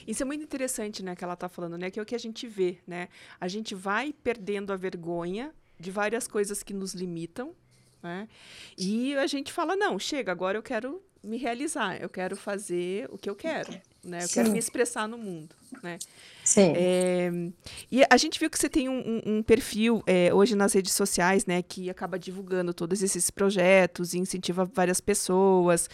Isso 0.07 0.23
é 0.23 0.26
muito 0.26 0.43
interessante, 0.43 1.02
né, 1.02 1.14
que 1.14 1.23
ela 1.23 1.35
está 1.35 1.49
falando, 1.49 1.76
né, 1.76 1.90
que 1.90 2.00
é 2.00 2.02
o 2.02 2.07
que 2.07 2.14
a 2.14 2.19
gente 2.19 2.47
vê, 2.47 2.79
né? 2.87 3.09
A 3.38 3.47
gente 3.47 3.75
vai 3.75 4.12
perdendo 4.12 4.73
a 4.73 4.76
vergonha 4.76 5.52
de 5.79 5.90
várias 5.90 6.26
coisas 6.26 6.62
que 6.62 6.73
nos 6.73 6.95
limitam, 6.95 7.55
né? 8.02 8.26
E 8.79 9.14
a 9.17 9.26
gente 9.26 9.52
fala, 9.52 9.76
não, 9.76 9.99
chega, 9.99 10.33
agora 10.33 10.57
eu 10.57 10.62
quero 10.62 11.02
me 11.23 11.37
realizar, 11.37 12.00
eu 12.00 12.09
quero 12.09 12.37
fazer 12.37 13.07
o 13.12 13.19
que 13.19 13.29
eu 13.29 13.37
quero, 13.37 13.79
né? 14.02 14.19
Eu 14.23 14.28
Sim. 14.28 14.35
quero 14.35 14.50
me 14.50 14.59
expressar 14.59 15.07
no 15.07 15.19
mundo, 15.19 15.54
né? 15.83 15.99
Sim. 16.45 16.73
É, 16.75 17.30
e 17.92 18.02
a 18.09 18.16
gente 18.16 18.38
viu 18.38 18.50
que 18.50 18.59
você 18.59 18.69
tem 18.69 18.88
um, 18.88 18.99
um, 18.99 19.23
um 19.37 19.42
perfil 19.42 20.02
é, 20.07 20.33
hoje 20.33 20.54
nas 20.54 20.73
redes 20.73 20.92
sociais, 20.92 21.47
né, 21.47 21.62
que 21.62 21.90
acaba 21.90 22.19
divulgando 22.19 22.73
todos 22.73 23.02
esses 23.02 23.30
projetos 23.30 24.14
e 24.14 24.19
incentiva 24.19 24.64
várias 24.64 25.00
pessoas. 25.00 25.88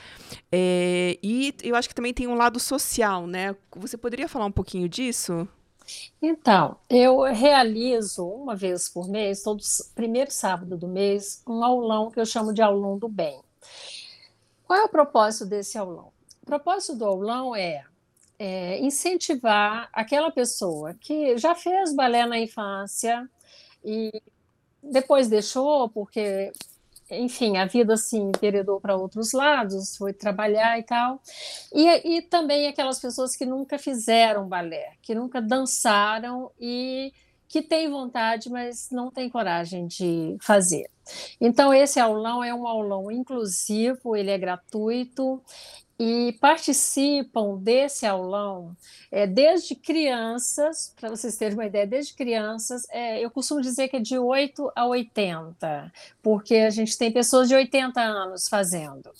É, 0.50 1.18
e 1.22 1.54
eu 1.62 1.74
acho 1.74 1.88
que 1.88 1.94
também 1.94 2.14
tem 2.14 2.26
um 2.26 2.34
lado 2.34 2.58
social, 2.60 3.26
né? 3.26 3.54
Você 3.74 3.96
poderia 3.96 4.28
falar 4.28 4.46
um 4.46 4.52
pouquinho 4.52 4.88
disso? 4.88 5.46
Então, 6.20 6.76
eu 6.90 7.22
realizo 7.22 8.26
uma 8.26 8.56
vez 8.56 8.88
por 8.88 9.08
mês, 9.08 9.42
todo 9.42 9.62
primeiro 9.94 10.30
sábado 10.30 10.76
do 10.76 10.88
mês, 10.88 11.42
um 11.46 11.62
aulão 11.62 12.10
que 12.10 12.18
eu 12.18 12.26
chamo 12.26 12.52
de 12.52 12.62
aulão 12.62 12.98
do 12.98 13.08
bem. 13.08 13.40
Qual 14.66 14.78
é 14.78 14.84
o 14.84 14.88
propósito 14.88 15.46
desse 15.46 15.78
aulão? 15.78 16.12
O 16.42 16.46
propósito 16.46 16.96
do 16.96 17.04
aulão 17.04 17.54
é, 17.54 17.84
é 18.38 18.78
incentivar 18.80 19.88
aquela 19.92 20.30
pessoa 20.30 20.94
que 20.94 21.38
já 21.38 21.54
fez 21.54 21.94
balé 21.94 22.26
na 22.26 22.38
infância 22.38 23.28
e 23.84 24.10
depois 24.82 25.28
deixou 25.28 25.88
porque 25.88 26.52
enfim, 27.10 27.56
a 27.56 27.66
vida 27.66 27.94
assim 27.94 28.32
enveredou 28.34 28.80
para 28.80 28.96
outros 28.96 29.32
lados, 29.32 29.96
foi 29.96 30.12
trabalhar 30.12 30.78
e 30.78 30.82
tal. 30.82 31.20
E, 31.72 32.16
e 32.16 32.22
também 32.22 32.66
aquelas 32.66 32.98
pessoas 32.98 33.36
que 33.36 33.46
nunca 33.46 33.78
fizeram 33.78 34.48
balé, 34.48 34.94
que 35.02 35.14
nunca 35.14 35.40
dançaram 35.40 36.50
e 36.58 37.12
que 37.48 37.62
têm 37.62 37.88
vontade, 37.88 38.50
mas 38.50 38.88
não 38.90 39.10
têm 39.10 39.30
coragem 39.30 39.86
de 39.86 40.36
fazer. 40.40 40.90
Então, 41.40 41.72
esse 41.72 42.00
aulão 42.00 42.42
é 42.42 42.52
um 42.52 42.66
aulão 42.66 43.10
inclusivo, 43.10 44.16
ele 44.16 44.30
é 44.30 44.38
gratuito 44.38 45.40
e 45.98 46.32
participam 46.40 47.56
desse 47.56 48.04
aulão 48.04 48.76
é, 49.10 49.26
desde 49.26 49.74
crianças, 49.74 50.92
para 50.94 51.08
vocês 51.08 51.36
terem 51.36 51.54
uma 51.54 51.64
ideia, 51.64 51.86
desde 51.86 52.14
crianças, 52.14 52.86
é, 52.90 53.24
eu 53.24 53.30
costumo 53.30 53.62
dizer 53.62 53.88
que 53.88 53.96
é 53.96 54.00
de 54.00 54.18
8 54.18 54.72
a 54.76 54.86
80, 54.86 55.92
porque 56.22 56.56
a 56.56 56.70
gente 56.70 56.98
tem 56.98 57.10
pessoas 57.10 57.48
de 57.48 57.54
80 57.54 58.00
anos 58.00 58.48
fazendo. 58.48 59.10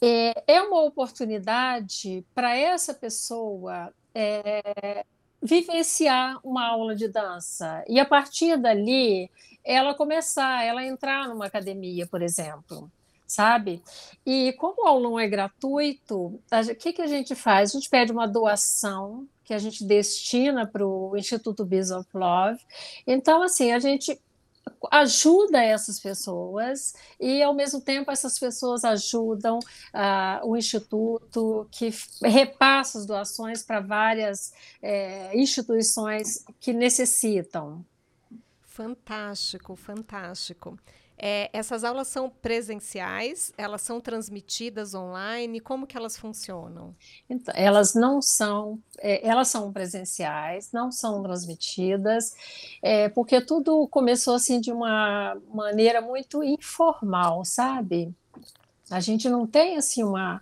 É, 0.00 0.42
é 0.46 0.62
uma 0.62 0.82
oportunidade 0.82 2.24
para 2.34 2.56
essa 2.56 2.94
pessoa 2.94 3.92
é, 4.14 5.04
vivenciar 5.42 6.40
uma 6.42 6.66
aula 6.66 6.96
de 6.96 7.06
dança 7.06 7.84
e, 7.86 8.00
a 8.00 8.04
partir 8.04 8.56
dali, 8.56 9.30
ela 9.62 9.94
começar, 9.94 10.64
ela 10.64 10.84
entrar 10.84 11.28
numa 11.28 11.46
academia, 11.46 12.06
por 12.06 12.22
exemplo 12.22 12.90
sabe? 13.32 13.82
E 14.24 14.52
como 14.54 14.82
o 14.82 14.86
aulão 14.86 15.18
é 15.18 15.26
gratuito, 15.26 16.16
o 16.26 16.74
que, 16.78 16.92
que 16.92 17.02
a 17.02 17.06
gente 17.06 17.34
faz? 17.34 17.70
A 17.70 17.72
gente 17.78 17.88
pede 17.88 18.12
uma 18.12 18.28
doação 18.28 19.26
que 19.44 19.54
a 19.54 19.58
gente 19.58 19.84
destina 19.84 20.66
para 20.66 20.86
o 20.86 21.16
Instituto 21.16 21.62
of 21.62 22.08
Love. 22.14 22.60
Então, 23.06 23.42
assim, 23.42 23.72
a 23.72 23.78
gente 23.78 24.18
ajuda 24.90 25.62
essas 25.62 25.98
pessoas 25.98 26.94
e 27.18 27.42
ao 27.42 27.54
mesmo 27.54 27.80
tempo 27.80 28.10
essas 28.10 28.38
pessoas 28.38 28.84
ajudam 28.84 29.58
uh, 29.58 30.46
o 30.46 30.56
instituto 30.56 31.66
que 31.70 31.92
repassa 32.22 32.98
as 32.98 33.06
doações 33.06 33.62
para 33.62 33.80
várias 33.80 34.52
é, 34.80 35.36
instituições 35.36 36.44
que 36.60 36.72
necessitam. 36.72 37.84
Fantástico, 38.66 39.76
fantástico. 39.76 40.78
É, 41.24 41.48
essas 41.52 41.84
aulas 41.84 42.08
são 42.08 42.28
presenciais, 42.28 43.52
elas 43.56 43.82
são 43.82 44.00
transmitidas 44.00 44.92
online, 44.92 45.60
como 45.60 45.86
que 45.86 45.96
elas 45.96 46.16
funcionam? 46.16 46.96
Então, 47.30 47.54
elas 47.56 47.94
não 47.94 48.20
são, 48.20 48.80
é, 48.98 49.24
elas 49.24 49.46
são 49.46 49.72
presenciais, 49.72 50.72
não 50.72 50.90
são 50.90 51.22
transmitidas, 51.22 52.34
é, 52.82 53.08
porque 53.08 53.40
tudo 53.40 53.86
começou 53.86 54.34
assim 54.34 54.60
de 54.60 54.72
uma 54.72 55.40
maneira 55.54 56.00
muito 56.00 56.42
informal, 56.42 57.44
sabe? 57.44 58.12
A 58.90 58.98
gente 58.98 59.28
não 59.28 59.46
tem 59.46 59.76
assim 59.76 60.02
uma, 60.02 60.40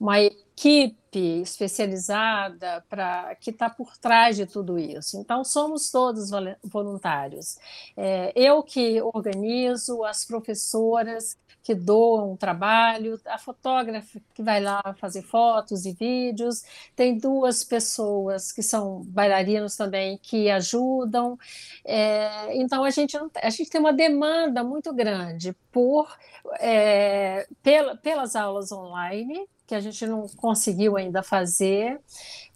uma 0.00 0.16
equipe 0.62 1.42
especializada 1.42 2.84
para 2.88 3.34
que 3.36 3.50
está 3.50 3.68
por 3.68 3.96
trás 3.98 4.36
de 4.36 4.46
tudo 4.46 4.78
isso. 4.78 5.18
Então, 5.18 5.44
somos 5.44 5.90
todos 5.90 6.30
voluntários. 6.62 7.58
É, 7.96 8.32
eu 8.36 8.62
que 8.62 9.02
organizo, 9.02 10.04
as 10.04 10.24
professoras 10.24 11.36
que 11.62 11.74
doam 11.74 12.32
o 12.32 12.36
trabalho, 12.36 13.20
a 13.26 13.38
fotógrafa 13.38 14.20
que 14.34 14.42
vai 14.42 14.60
lá 14.60 14.82
fazer 14.98 15.22
fotos 15.22 15.86
e 15.86 15.92
vídeos, 15.92 16.64
tem 16.96 17.16
duas 17.16 17.62
pessoas 17.62 18.50
que 18.50 18.62
são 18.62 19.02
bailarinos 19.04 19.76
também 19.76 20.18
que 20.18 20.50
ajudam. 20.50 21.38
É, 21.84 22.56
então 22.60 22.84
a 22.84 22.90
gente, 22.90 23.16
a 23.16 23.50
gente 23.50 23.70
tem 23.70 23.80
uma 23.80 23.92
demanda 23.92 24.64
muito 24.64 24.92
grande 24.92 25.54
por 25.70 26.08
é, 26.58 27.46
pela, 27.62 27.96
pelas 27.96 28.34
aulas 28.34 28.72
online 28.72 29.46
que 29.66 29.74
a 29.74 29.80
gente 29.80 30.06
não 30.06 30.26
conseguiu 30.36 30.96
ainda 30.98 31.22
fazer, 31.22 31.98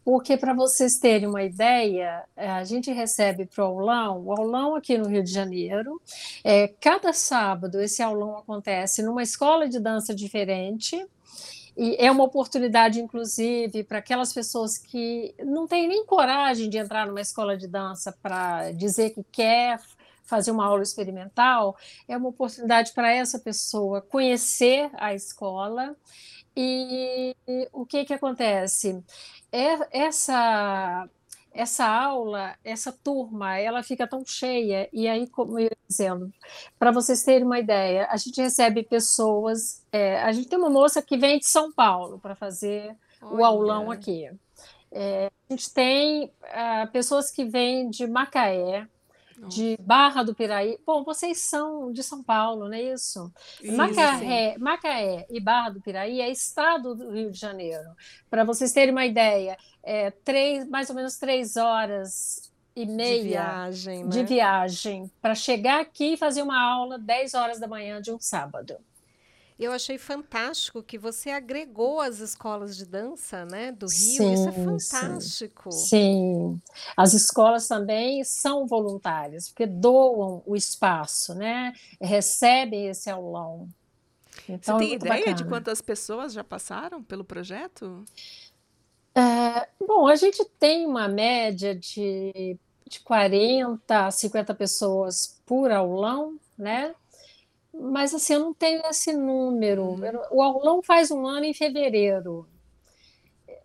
porque 0.06 0.36
para 0.36 0.54
vocês 0.54 1.00
terem 1.00 1.26
uma 1.26 1.42
ideia, 1.42 2.22
é, 2.36 2.48
a 2.48 2.62
gente 2.62 2.92
recebe 2.92 3.44
para 3.44 3.64
o 3.64 3.66
aulão, 3.66 4.22
o 4.24 4.30
aulão 4.30 4.76
aqui 4.76 4.96
no 4.96 5.08
Rio 5.08 5.24
de 5.24 5.32
Janeiro, 5.32 6.00
é, 6.44 6.68
cada 6.80 7.12
sábado 7.12 7.80
esse 7.80 8.00
aulão 8.00 8.38
acontece 8.38 9.02
numa 9.02 9.24
escola 9.24 9.68
de 9.68 9.80
dança 9.80 10.14
diferente, 10.14 11.04
e 11.76 11.96
é 11.98 12.08
uma 12.08 12.22
oportunidade, 12.22 13.00
inclusive, 13.00 13.82
para 13.82 13.98
aquelas 13.98 14.32
pessoas 14.32 14.78
que 14.78 15.34
não 15.44 15.66
têm 15.66 15.88
nem 15.88 16.06
coragem 16.06 16.70
de 16.70 16.78
entrar 16.78 17.08
numa 17.08 17.20
escola 17.20 17.56
de 17.56 17.66
dança 17.66 18.16
para 18.22 18.70
dizer 18.70 19.10
que 19.10 19.24
quer 19.32 19.80
fazer 20.24 20.52
uma 20.52 20.66
aula 20.66 20.84
experimental, 20.84 21.76
é 22.06 22.16
uma 22.16 22.28
oportunidade 22.28 22.92
para 22.92 23.12
essa 23.12 23.40
pessoa 23.40 24.00
conhecer 24.00 24.88
a 24.94 25.12
escola 25.14 25.96
e 26.56 27.36
o 27.70 27.84
que 27.84 28.04
que 28.06 28.14
acontece? 28.14 29.04
É, 29.56 30.02
essa 30.02 31.08
essa 31.50 31.86
aula, 31.86 32.54
essa 32.62 32.92
turma, 32.92 33.58
ela 33.58 33.82
fica 33.82 34.06
tão 34.06 34.22
cheia. 34.26 34.90
E 34.92 35.08
aí, 35.08 35.26
como 35.26 35.58
eu 35.58 35.64
ia 35.64 35.76
dizendo, 35.88 36.30
para 36.78 36.90
vocês 36.90 37.22
terem 37.22 37.44
uma 37.44 37.58
ideia, 37.58 38.06
a 38.10 38.16
gente 38.18 38.38
recebe 38.38 38.82
pessoas. 38.82 39.82
É, 39.90 40.20
a 40.22 40.32
gente 40.32 40.48
tem 40.48 40.58
uma 40.58 40.68
moça 40.68 41.00
que 41.00 41.16
vem 41.16 41.38
de 41.38 41.46
São 41.46 41.72
Paulo 41.72 42.18
para 42.18 42.34
fazer 42.34 42.94
Olha. 43.22 43.40
o 43.40 43.44
aulão 43.44 43.90
aqui. 43.90 44.30
É, 44.92 45.30
a 45.48 45.52
gente 45.52 45.72
tem 45.72 46.24
uh, 46.26 46.90
pessoas 46.92 47.30
que 47.30 47.44
vêm 47.44 47.88
de 47.88 48.06
Macaé, 48.06 48.86
de 49.48 49.76
Barra 49.80 50.22
do 50.22 50.34
Piraí. 50.34 50.78
Bom, 50.86 51.04
vocês 51.04 51.38
são 51.38 51.92
de 51.92 52.02
São 52.02 52.22
Paulo, 52.22 52.68
não 52.68 52.74
é 52.74 52.82
isso? 52.82 53.32
isso 53.62 53.76
Macaé, 53.76 54.56
Macaé 54.58 55.26
e 55.30 55.40
Barra 55.40 55.70
do 55.70 55.80
Piraí 55.80 56.20
é 56.20 56.30
estado 56.30 56.94
do 56.94 57.10
Rio 57.10 57.30
de 57.30 57.38
Janeiro. 57.38 57.90
Para 58.30 58.44
vocês 58.44 58.72
terem 58.72 58.92
uma 58.92 59.06
ideia, 59.06 59.56
é 59.82 60.10
três, 60.10 60.68
mais 60.68 60.88
ou 60.90 60.96
menos 60.96 61.16
três 61.16 61.56
horas 61.56 62.50
e 62.74 62.84
meia 62.84 63.22
de 63.22 63.28
viagem, 63.28 64.04
né? 64.04 64.22
viagem 64.24 65.10
para 65.22 65.34
chegar 65.34 65.80
aqui 65.80 66.12
e 66.12 66.16
fazer 66.16 66.42
uma 66.42 66.60
aula 66.60 66.98
10 66.98 67.32
horas 67.34 67.58
da 67.58 67.66
manhã 67.66 68.02
de 68.02 68.12
um 68.12 68.20
sábado. 68.20 68.76
Eu 69.58 69.72
achei 69.72 69.96
fantástico 69.96 70.82
que 70.82 70.98
você 70.98 71.30
agregou 71.30 71.98
as 72.00 72.18
escolas 72.20 72.76
de 72.76 72.84
dança, 72.84 73.46
né, 73.46 73.72
do 73.72 73.86
Rio. 73.86 73.90
Sim, 73.90 74.32
Isso 74.34 74.48
é 74.48 74.52
fantástico. 74.52 75.72
Sim. 75.72 75.86
sim. 75.88 76.62
As 76.94 77.14
escolas 77.14 77.66
também 77.66 78.22
são 78.22 78.66
voluntárias, 78.66 79.48
porque 79.48 79.66
doam 79.66 80.42
o 80.44 80.54
espaço, 80.54 81.34
né? 81.34 81.72
Recebem 82.00 82.88
esse 82.88 83.08
aulão. 83.08 83.68
Então, 84.48 84.78
Você 84.78 84.84
tem 84.84 84.92
é 84.92 84.96
ideia 84.96 85.18
bacana. 85.20 85.34
de 85.34 85.44
quantas 85.46 85.80
pessoas 85.80 86.32
já 86.34 86.44
passaram 86.44 87.02
pelo 87.02 87.24
projeto? 87.24 88.04
É, 89.14 89.68
bom, 89.80 90.06
a 90.06 90.14
gente 90.16 90.44
tem 90.58 90.86
uma 90.86 91.08
média 91.08 91.74
de, 91.74 92.58
de 92.86 93.00
40 93.00 94.06
a 94.06 94.10
50 94.10 94.54
pessoas 94.54 95.40
por 95.46 95.70
aulão, 95.72 96.38
né? 96.58 96.94
Mas 97.78 98.14
assim, 98.14 98.34
eu 98.34 98.40
não 98.40 98.54
tenho 98.54 98.82
esse 98.86 99.12
número. 99.12 99.82
Uhum. 99.82 100.20
O 100.30 100.42
aulão 100.42 100.82
faz 100.82 101.10
um 101.10 101.26
ano 101.26 101.44
em 101.44 101.54
fevereiro, 101.54 102.46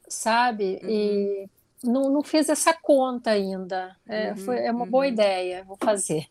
sabe? 0.07 0.79
Uhum. 0.83 0.89
E 0.89 1.49
não, 1.83 2.09
não 2.09 2.23
fiz 2.23 2.49
essa 2.49 2.73
conta 2.73 3.31
ainda. 3.31 3.95
É, 4.07 4.31
uhum. 4.31 4.37
foi, 4.37 4.59
é 4.59 4.71
uma 4.71 4.85
boa 4.85 5.05
uhum. 5.05 5.11
ideia, 5.11 5.63
vou 5.63 5.77
fazer. 5.77 6.27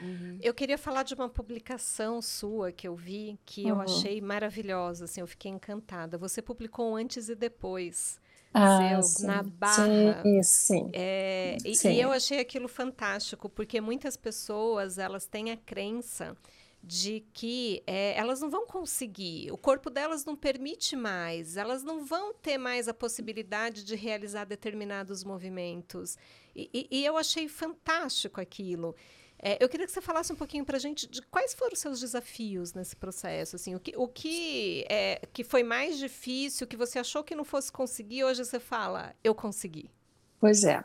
Uhum. 0.00 0.38
Eu 0.42 0.54
queria 0.54 0.78
falar 0.78 1.02
de 1.02 1.14
uma 1.14 1.28
publicação 1.28 2.22
sua 2.22 2.72
que 2.72 2.88
eu 2.88 2.96
vi, 2.96 3.38
que 3.44 3.68
eu 3.68 3.76
uhum. 3.76 3.82
achei 3.82 4.20
maravilhosa, 4.20 5.04
assim, 5.04 5.20
eu 5.20 5.26
fiquei 5.26 5.50
encantada. 5.50 6.16
Você 6.18 6.40
publicou 6.40 6.96
antes 6.96 7.28
e 7.28 7.34
depois 7.34 8.18
ah, 8.52 9.00
na 9.20 9.42
barra. 9.42 10.22
Sim, 10.22 10.42
sim. 10.42 10.90
É, 10.92 11.56
e, 11.64 11.74
sim. 11.74 11.92
e 11.92 12.00
eu 12.00 12.10
achei 12.10 12.40
aquilo 12.40 12.66
fantástico, 12.66 13.48
porque 13.48 13.80
muitas 13.80 14.16
pessoas 14.16 14.98
elas 14.98 15.26
têm 15.26 15.50
a 15.50 15.56
crença 15.56 16.36
de 16.82 17.24
que 17.32 17.82
é, 17.86 18.16
elas 18.16 18.40
não 18.40 18.48
vão 18.48 18.66
conseguir, 18.66 19.52
o 19.52 19.58
corpo 19.58 19.90
delas 19.90 20.24
não 20.24 20.34
permite 20.34 20.96
mais, 20.96 21.56
elas 21.56 21.82
não 21.82 22.04
vão 22.04 22.32
ter 22.32 22.56
mais 22.56 22.88
a 22.88 22.94
possibilidade 22.94 23.84
de 23.84 23.94
realizar 23.94 24.44
determinados 24.44 25.22
movimentos. 25.22 26.16
E, 26.56 26.70
e, 26.72 26.88
e 26.90 27.04
eu 27.04 27.16
achei 27.16 27.48
fantástico 27.48 28.40
aquilo. 28.40 28.96
É, 29.42 29.62
eu 29.62 29.68
queria 29.68 29.86
que 29.86 29.92
você 29.92 30.02
falasse 30.02 30.32
um 30.32 30.36
pouquinho 30.36 30.64
para 30.64 30.76
a 30.76 30.80
gente 30.80 31.06
de 31.06 31.22
quais 31.22 31.54
foram 31.54 31.72
os 31.72 31.78
seus 31.78 32.00
desafios 32.00 32.74
nesse 32.74 32.94
processo, 32.94 33.56
assim, 33.56 33.74
o 33.74 33.80
que, 33.80 33.94
o 33.96 34.06
que, 34.06 34.84
é, 34.88 35.20
que 35.32 35.42
foi 35.42 35.62
mais 35.62 35.98
difícil, 35.98 36.66
que 36.66 36.76
você 36.76 36.98
achou 36.98 37.24
que 37.24 37.34
não 37.34 37.44
fosse 37.44 37.72
conseguir, 37.72 38.24
hoje 38.24 38.44
você 38.44 38.60
fala, 38.60 39.14
eu 39.24 39.34
consegui. 39.34 39.90
Pois 40.38 40.64
é. 40.64 40.84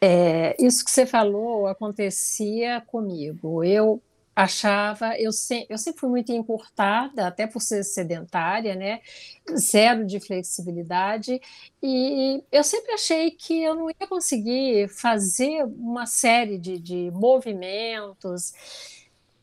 é 0.00 0.56
isso 0.58 0.84
que 0.84 0.90
você 0.90 1.04
falou 1.04 1.66
acontecia 1.66 2.82
comigo. 2.82 3.64
Eu 3.64 4.02
achava, 4.34 5.18
eu, 5.18 5.32
se, 5.32 5.66
eu 5.68 5.78
sempre 5.78 6.00
fui 6.00 6.10
muito 6.10 6.32
encurtada, 6.32 7.26
até 7.26 7.46
por 7.46 7.60
ser 7.60 7.84
sedentária, 7.84 8.74
né? 8.74 9.00
Zero 9.56 10.04
de 10.04 10.18
flexibilidade, 10.18 11.40
e 11.82 12.42
eu 12.50 12.64
sempre 12.64 12.92
achei 12.92 13.30
que 13.30 13.62
eu 13.62 13.74
não 13.74 13.90
ia 13.90 14.06
conseguir 14.08 14.88
fazer 14.88 15.64
uma 15.64 16.06
série 16.06 16.58
de, 16.58 16.78
de 16.78 17.10
movimentos. 17.12 18.52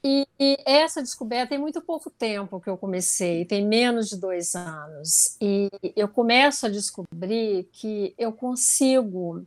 E, 0.04 0.28
e, 0.40 0.58
essa 0.66 1.02
descoberta 1.02 1.50
tem 1.50 1.60
muito 1.60 1.80
pouco 1.80 2.10
tempo 2.10 2.60
que 2.60 2.70
eu 2.70 2.76
comecei, 2.76 3.46
tem 3.46 3.66
menos 3.66 4.10
de 4.10 4.18
dois 4.18 4.56
anos. 4.56 5.38
E 5.40 5.70
eu 5.96 6.08
começo 6.10 6.66
a 6.66 6.70
descobrir 6.70 7.70
que 7.72 8.14
eu 8.18 8.34
consigo 8.34 9.46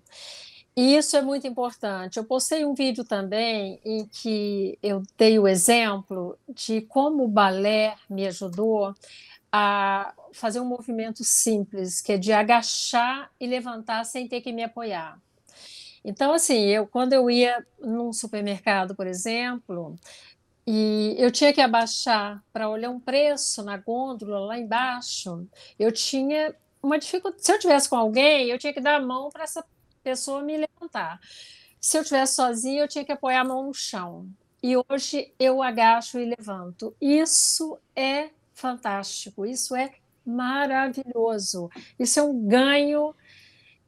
isso 0.77 1.17
é 1.17 1.23
muito 1.23 1.47
importante. 1.47 2.17
Eu 2.17 2.25
postei 2.25 2.65
um 2.65 2.75
vídeo 2.75 3.05
também 3.05 3.81
em 3.85 4.07
que 4.07 4.79
eu 4.83 5.03
dei 5.17 5.39
o 5.39 5.47
exemplo 5.47 6.37
de 6.49 6.81
como 6.83 7.25
o 7.25 7.29
balé 7.29 7.97
me 8.11 8.27
ajudou 8.27 8.95
a 9.53 10.13
fazer 10.33 10.59
um 10.59 10.65
movimento 10.65 11.23
simples, 11.23 12.01
que 12.01 12.13
é 12.13 12.19
de 12.19 12.33
agachar 12.33 13.31
e 13.39 13.47
levantar 13.47 14.05
sem 14.05 14.27
ter 14.27 14.41
que 14.41 14.53
me 14.53 14.65
apoiar. 14.65 15.17
Então, 16.05 16.33
assim, 16.33 16.61
eu 16.65 16.87
quando 16.89 17.13
eu 17.13 17.31
ia 17.31 17.65
num 17.81 18.13
supermercado, 18.13 18.97
por 18.97 19.07
exemplo, 19.07 19.97
e 20.67 21.15
eu 21.19 21.31
tinha 21.31 21.53
que 21.53 21.61
abaixar 21.61 22.43
para 22.53 22.69
olhar 22.69 22.91
um 22.91 22.99
preço 22.99 23.63
na 23.63 23.77
gôndola 23.77 24.41
lá 24.41 24.59
embaixo, 24.59 25.47
eu 25.79 25.93
tinha 25.93 26.55
uma 26.83 26.99
dificuldade. 26.99 27.45
Se 27.45 27.53
eu 27.53 27.59
tivesse 27.59 27.89
com 27.89 27.97
alguém, 27.97 28.49
eu 28.49 28.59
tinha 28.59 28.73
que 28.73 28.81
dar 28.81 28.97
a 28.97 29.01
mão 29.01 29.31
para 29.31 29.45
essa 29.45 29.65
pessoa 30.05 30.43
me 30.43 30.57
levantar. 30.57 31.19
Se 31.81 31.97
eu 31.97 32.03
estivesse 32.03 32.35
sozinha, 32.35 32.83
eu 32.83 32.89
tinha 32.89 33.05
que 33.05 33.13
apoiar 33.13 33.41
a 33.41 33.45
mão 33.45 33.67
no 33.67 33.75
chão. 33.75 34.29
E 34.63 34.75
hoje 34.77 35.33
eu 35.39 35.63
agacho 35.63 36.19
e 36.19 36.25
levanto. 36.25 36.95
Isso 37.01 37.79
é 37.97 38.31
fantástico, 38.55 39.45
isso 39.45 39.75
é 39.75 39.93
maravilhoso. 40.25 41.69
Isso 41.99 42.21
é 42.21 42.23
um 42.23 42.47
ganho 42.47 43.15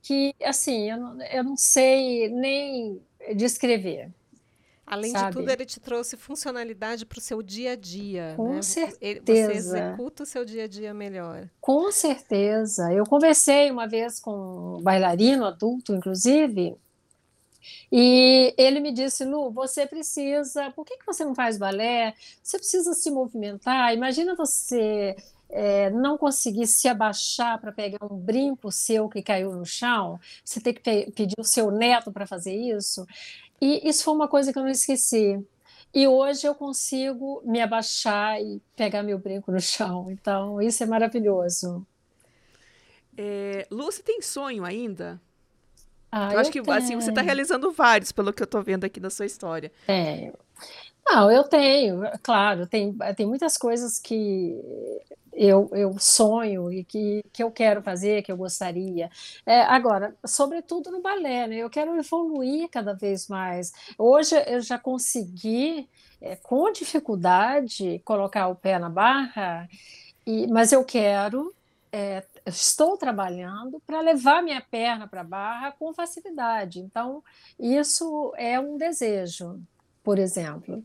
que, 0.03 0.35
assim, 0.43 0.91
eu 0.91 0.97
não, 0.99 1.23
eu 1.23 1.45
não 1.45 1.57
sei 1.57 2.29
nem 2.29 3.01
descrever. 3.35 4.11
Além 4.87 5.11
sabe? 5.11 5.26
de 5.26 5.33
tudo, 5.33 5.50
ele 5.50 5.66
te 5.66 5.81
trouxe 5.81 6.16
funcionalidade 6.16 7.05
para 7.05 7.19
o 7.19 7.21
seu 7.21 7.43
dia 7.43 7.73
a 7.73 7.76
dia. 7.76 8.35
Com 8.37 8.55
né? 8.55 8.62
certeza. 8.62 9.23
Você 9.26 9.52
executa 9.52 10.23
o 10.23 10.26
seu 10.26 10.45
dia 10.45 10.64
a 10.64 10.69
dia 10.69 10.95
melhor. 10.95 11.49
Com 11.61 11.90
certeza. 11.90 12.93
Eu 12.93 13.05
conversei 13.05 13.71
uma 13.71 13.88
vez 13.88 14.21
com 14.21 14.76
um 14.78 14.83
bailarino 14.83 15.45
adulto, 15.45 15.93
inclusive, 15.93 16.76
e 17.90 18.55
ele 18.57 18.81
me 18.81 18.93
disse, 18.93 19.25
Lu, 19.25 19.50
você 19.50 19.87
precisa. 19.87 20.71
Por 20.71 20.85
que, 20.85 20.99
que 20.99 21.07
você 21.07 21.25
não 21.25 21.35
faz 21.35 21.59
balé? 21.59 22.14
Você 22.43 22.59
precisa 22.59 22.95
se 22.95 23.11
movimentar. 23.11 23.93
Imagina 23.93 24.35
você 24.35 25.16
é, 25.49 25.90
não 25.90 26.19
conseguir 26.19 26.66
se 26.66 26.88
abaixar 26.88 27.61
para 27.61 27.73
pegar 27.73 27.99
um 28.11 28.16
brinco 28.16 28.71
seu 28.73 29.09
que 29.09 29.23
caiu 29.23 29.52
no 29.52 29.64
chão, 29.64 30.19
você 30.45 30.61
tem 30.61 30.75
que 30.75 30.81
pe 30.81 31.11
pedir 31.12 31.37
o 31.38 31.45
seu 31.45 31.71
neto 31.71 32.12
para 32.12 32.26
fazer 32.26 32.55
isso. 32.55 33.07
E 33.61 33.89
isso 33.89 34.05
foi 34.05 34.15
uma 34.15 34.29
coisa 34.29 34.53
que 34.53 34.59
eu 34.59 34.63
não 34.63 34.71
esqueci. 34.71 35.43
E 35.95 36.07
hoje 36.07 36.47
eu 36.47 36.54
consigo 36.54 37.43
me 37.45 37.61
abaixar 37.61 38.41
e 38.41 38.61
pegar 38.76 39.02
meu 39.02 39.19
brinco 39.19 39.50
no 39.50 39.61
chão. 39.61 40.11
Então, 40.11 40.61
isso 40.61 40.83
é 40.83 40.87
maravilhoso. 40.87 41.87
É, 43.17 43.67
Lu, 43.71 43.85
você 43.85 44.02
tem 44.02 44.21
sonho 44.21 44.65
ainda? 44.65 45.21
Ah, 46.13 46.33
eu 46.35 46.39
acho 46.39 46.50
que 46.50 46.63
tenho. 46.63 46.76
assim, 46.76 46.95
você 46.95 47.11
está 47.11 47.23
realizando 47.23 47.71
vários, 47.73 48.13
pelo 48.13 48.33
que 48.33 48.43
eu 48.43 48.47
estou 48.47 48.63
vendo 48.63 48.85
aqui 48.85 49.00
na 49.00 49.11
sua 49.11 49.26
história. 49.26 49.73
É. 49.89 50.33
Não, 51.07 51.30
eu 51.30 51.45
tenho, 51.45 52.02
claro, 52.23 52.67
tem, 52.67 52.97
tem 53.17 53.26
muitas 53.26 53.57
coisas 53.57 53.99
que 53.99 54.61
eu, 55.37 55.69
eu 55.73 55.99
sonho 55.99 56.73
e 56.73 56.83
que, 56.83 57.23
que 57.33 57.43
eu 57.43 57.51
quero 57.51 57.83
fazer, 57.83 58.23
que 58.23 58.33
eu 58.33 58.37
gostaria. 58.37 59.11
É, 59.45 59.61
agora, 59.63 60.17
sobretudo 60.27 60.91
no 60.91 61.03
balé, 61.03 61.47
né? 61.47 61.57
eu 61.57 61.69
quero 61.69 61.97
evoluir 61.99 62.69
cada 62.71 62.95
vez 62.95 63.29
mais. 63.29 63.73
Hoje 63.99 64.35
eu 64.47 64.61
já 64.63 64.79
consegui, 64.79 65.89
é, 66.21 66.37
com 66.37 66.73
dificuldade, 66.73 68.01
colocar 68.05 68.49
o 68.49 68.57
pé 68.57 68.79
na 68.79 68.89
barra, 68.89 69.69
e, 70.27 70.47
mas 70.49 70.73
eu 70.73 70.85
quero, 70.85 71.55
é, 71.93 72.25
estou 72.47 72.97
trabalhando 72.97 73.81
para 73.87 74.01
levar 74.01 74.43
minha 74.43 74.63
perna 74.63 75.07
para 75.07 75.21
a 75.21 75.25
barra 75.25 75.73
com 75.73 75.93
facilidade. 75.93 76.81
Então, 76.81 77.23
isso 77.59 78.33
é 78.37 78.59
um 78.59 78.79
desejo, 78.79 79.61
por 80.03 80.19
exemplo. 80.19 80.83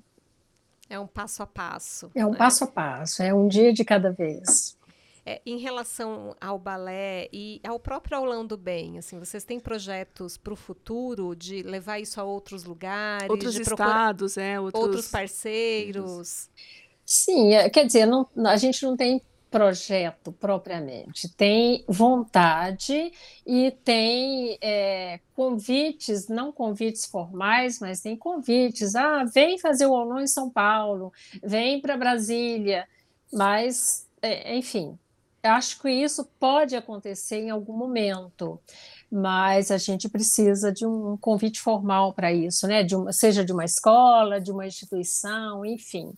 É 0.91 0.99
um 0.99 1.07
passo 1.07 1.41
a 1.41 1.47
passo. 1.47 2.11
É 2.13 2.25
um 2.25 2.31
né? 2.31 2.37
passo 2.37 2.65
a 2.65 2.67
passo, 2.67 3.23
é 3.23 3.33
um 3.33 3.47
dia 3.47 3.71
de 3.71 3.85
cada 3.85 4.11
vez. 4.11 4.77
É, 5.25 5.41
em 5.45 5.57
relação 5.57 6.35
ao 6.41 6.59
balé 6.59 7.29
e 7.31 7.61
ao 7.65 7.79
próprio 7.79 8.17
aulão 8.17 8.45
do 8.45 8.57
bem, 8.57 8.97
assim, 8.97 9.17
vocês 9.17 9.45
têm 9.45 9.57
projetos 9.57 10.35
para 10.35 10.51
o 10.51 10.55
futuro 10.55 11.33
de 11.33 11.63
levar 11.63 11.99
isso 11.99 12.19
a 12.19 12.25
outros 12.25 12.65
lugares, 12.65 13.29
outros 13.29 13.55
estados, 13.55 14.35
é, 14.35 14.59
outros... 14.59 14.83
outros 14.83 15.07
parceiros? 15.07 16.49
Sim, 17.05 17.53
é, 17.53 17.69
quer 17.69 17.85
dizer, 17.85 18.05
não, 18.05 18.27
a 18.45 18.57
gente 18.57 18.83
não 18.83 18.97
tem 18.97 19.21
projeto 19.51 20.31
propriamente, 20.31 21.27
tem 21.35 21.83
vontade 21.85 23.11
e 23.45 23.69
tem 23.83 24.57
é, 24.61 25.19
convites, 25.35 26.29
não 26.29 26.53
convites 26.53 27.05
formais, 27.05 27.77
mas 27.79 27.99
tem 27.99 28.15
convites. 28.15 28.95
Ah, 28.95 29.25
vem 29.25 29.59
fazer 29.59 29.85
o 29.85 29.91
ONU 29.91 30.21
em 30.21 30.27
São 30.27 30.49
Paulo, 30.49 31.11
vem 31.43 31.81
para 31.81 31.97
Brasília, 31.97 32.87
mas, 33.31 34.07
é, 34.21 34.55
enfim, 34.55 34.97
acho 35.43 35.81
que 35.81 35.89
isso 35.89 36.25
pode 36.39 36.73
acontecer 36.73 37.41
em 37.41 37.49
algum 37.49 37.75
momento 37.75 38.57
mas 39.11 39.71
a 39.71 39.77
gente 39.77 40.07
precisa 40.07 40.71
de 40.71 40.85
um 40.85 41.17
convite 41.17 41.59
formal 41.59 42.13
para 42.13 42.31
isso, 42.31 42.65
né? 42.65 42.81
De 42.81 42.95
uma, 42.95 43.11
seja 43.11 43.43
de 43.43 43.51
uma 43.51 43.65
escola, 43.65 44.39
de 44.39 44.53
uma 44.53 44.65
instituição, 44.65 45.65
enfim. 45.65 46.13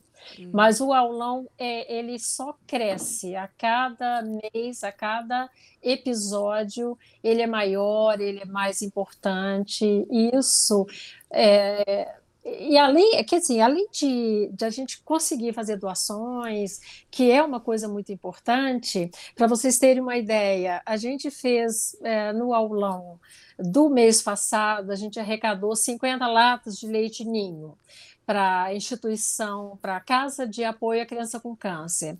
Mas 0.51 0.79
o 0.81 0.93
aulão 0.93 1.47
é, 1.57 1.93
ele 1.93 2.17
só 2.19 2.55
cresce 2.65 3.35
a 3.35 3.47
cada 3.47 4.21
mês, 4.21 4.83
a 4.83 4.91
cada 4.91 5.49
episódio, 5.81 6.97
ele 7.23 7.41
é 7.41 7.47
maior, 7.47 8.19
ele 8.19 8.39
é 8.39 8.45
mais 8.45 8.81
importante. 8.81 9.85
Isso 10.09 10.85
é, 11.31 12.15
e 12.45 12.77
além, 12.77 13.23
quer 13.23 13.39
dizer, 13.39 13.61
além 13.61 13.87
de, 13.91 14.49
de, 14.53 14.65
a 14.65 14.69
gente 14.69 15.01
conseguir 15.03 15.53
fazer 15.53 15.77
doações, 15.77 16.79
que 17.09 17.31
é 17.31 17.41
uma 17.41 17.59
coisa 17.59 17.87
muito 17.87 18.11
importante, 18.11 19.09
para 19.35 19.47
vocês 19.47 19.79
terem 19.79 20.01
uma 20.01 20.17
ideia, 20.17 20.81
a 20.85 20.97
gente 20.97 21.31
fez 21.31 21.95
é, 22.01 22.33
no 22.33 22.53
aulão 22.53 23.19
do 23.57 23.89
mês 23.89 24.21
passado, 24.21 24.91
a 24.91 24.95
gente 24.95 25.19
arrecadou 25.19 25.75
50 25.75 26.27
latas 26.27 26.77
de 26.77 26.87
leite 26.87 27.23
ninho 27.23 27.77
para 28.25 28.63
a 28.63 28.75
instituição, 28.75 29.77
para 29.81 29.97
a 29.97 30.01
Casa 30.01 30.47
de 30.47 30.63
Apoio 30.63 31.01
à 31.01 31.05
Criança 31.05 31.39
com 31.39 31.55
Câncer. 31.55 32.17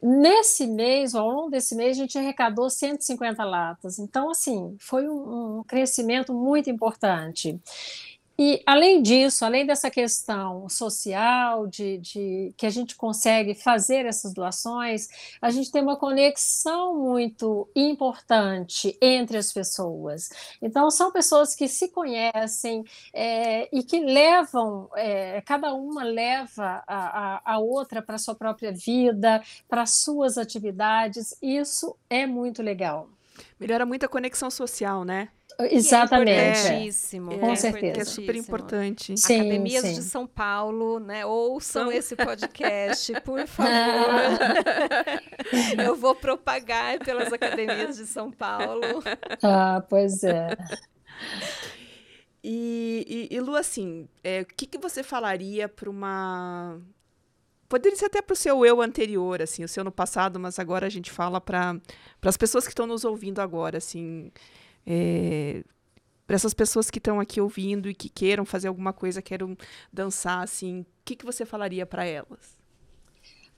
Nesse 0.00 0.66
mês, 0.66 1.14
ao 1.14 1.28
longo 1.28 1.50
desse 1.50 1.74
mês, 1.74 1.96
a 1.96 2.00
gente 2.00 2.18
arrecadou 2.18 2.68
150 2.68 3.44
latas. 3.44 3.98
Então, 3.98 4.30
assim, 4.30 4.76
foi 4.78 5.08
um, 5.08 5.58
um 5.58 5.64
crescimento 5.64 6.32
muito 6.32 6.70
importante. 6.70 7.60
E, 8.38 8.62
além 8.66 9.02
disso, 9.02 9.44
além 9.44 9.66
dessa 9.66 9.90
questão 9.90 10.68
social, 10.68 11.66
de, 11.66 11.98
de, 11.98 12.54
que 12.56 12.66
a 12.66 12.70
gente 12.70 12.96
consegue 12.96 13.54
fazer 13.54 14.06
essas 14.06 14.32
doações, 14.32 15.08
a 15.40 15.50
gente 15.50 15.70
tem 15.70 15.82
uma 15.82 15.96
conexão 15.96 16.98
muito 16.98 17.68
importante 17.76 18.96
entre 19.00 19.36
as 19.36 19.52
pessoas. 19.52 20.30
Então, 20.60 20.90
são 20.90 21.12
pessoas 21.12 21.54
que 21.54 21.68
se 21.68 21.88
conhecem 21.88 22.84
é, 23.12 23.68
e 23.72 23.82
que 23.82 24.00
levam, 24.00 24.88
é, 24.96 25.40
cada 25.42 25.74
uma 25.74 26.02
leva 26.02 26.82
a, 26.86 27.36
a, 27.36 27.54
a 27.54 27.58
outra 27.58 28.00
para 28.00 28.14
a 28.14 28.18
sua 28.18 28.34
própria 28.34 28.72
vida, 28.72 29.42
para 29.68 29.84
suas 29.84 30.38
atividades. 30.38 31.36
Isso 31.42 31.96
é 32.08 32.26
muito 32.26 32.62
legal. 32.62 33.08
Melhora 33.58 33.86
muito 33.86 34.04
a 34.04 34.08
conexão 34.08 34.50
social, 34.50 35.04
né? 35.04 35.28
Exatamente. 35.70 36.30
É 36.30 36.50
importantíssimo. 36.50 37.38
Com 37.38 37.52
é 37.52 37.56
certeza. 37.56 38.00
É 38.00 38.04
super 38.04 38.36
importante. 38.36 39.16
Sim, 39.16 39.40
Academias 39.40 39.84
sim. 39.84 39.94
de 39.94 40.02
São 40.02 40.26
Paulo, 40.26 40.98
né? 40.98 41.26
Ouçam 41.26 41.84
São- 41.84 41.92
esse 41.92 42.16
podcast, 42.16 43.12
por 43.22 43.46
favor. 43.46 43.72
Eu 45.84 45.96
vou 45.96 46.14
propagar 46.14 46.98
pelas 47.00 47.32
academias 47.32 47.96
de 47.96 48.06
São 48.06 48.30
Paulo. 48.30 48.82
Ah, 49.42 49.82
pois 49.88 50.22
é. 50.22 50.56
E, 52.44 53.28
e, 53.30 53.36
e, 53.36 53.40
Lu, 53.40 53.54
assim, 53.54 54.08
é, 54.22 54.42
o 54.42 54.46
que, 54.46 54.66
que 54.66 54.78
você 54.78 55.02
falaria 55.02 55.68
para 55.68 55.88
uma. 55.88 56.80
Poderia 57.68 57.96
ser 57.96 58.06
até 58.06 58.20
para 58.20 58.34
o 58.34 58.36
seu 58.36 58.66
eu 58.66 58.82
anterior, 58.82 59.40
assim, 59.40 59.64
o 59.64 59.68
seu 59.68 59.82
no 59.82 59.92
passado, 59.92 60.38
mas 60.38 60.58
agora 60.58 60.86
a 60.86 60.90
gente 60.90 61.10
fala 61.10 61.40
para 61.40 61.80
as 62.22 62.36
pessoas 62.36 62.64
que 62.64 62.70
estão 62.70 62.86
nos 62.86 63.04
ouvindo 63.04 63.40
agora, 63.40 63.78
assim. 63.78 64.30
É, 64.86 65.62
para 66.26 66.36
essas 66.36 66.54
pessoas 66.54 66.90
que 66.90 66.98
estão 66.98 67.20
aqui 67.20 67.40
ouvindo 67.40 67.88
e 67.88 67.94
que 67.94 68.08
queiram 68.08 68.44
fazer 68.44 68.68
alguma 68.68 68.92
coisa, 68.92 69.20
queiram 69.20 69.56
dançar, 69.92 70.42
assim, 70.42 70.80
o 70.80 70.86
que, 71.04 71.16
que 71.16 71.24
você 71.24 71.44
falaria 71.44 71.84
para 71.84 72.04
elas? 72.04 72.56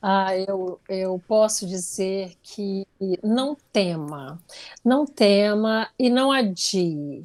Ah, 0.03 0.37
eu, 0.37 0.79
eu 0.89 1.23
posso 1.27 1.67
dizer 1.67 2.35
que 2.43 2.87
não 3.23 3.57
tema, 3.73 4.39
não 4.85 5.07
tema 5.07 5.89
e 5.99 6.11
não 6.11 6.31
adie. 6.31 7.25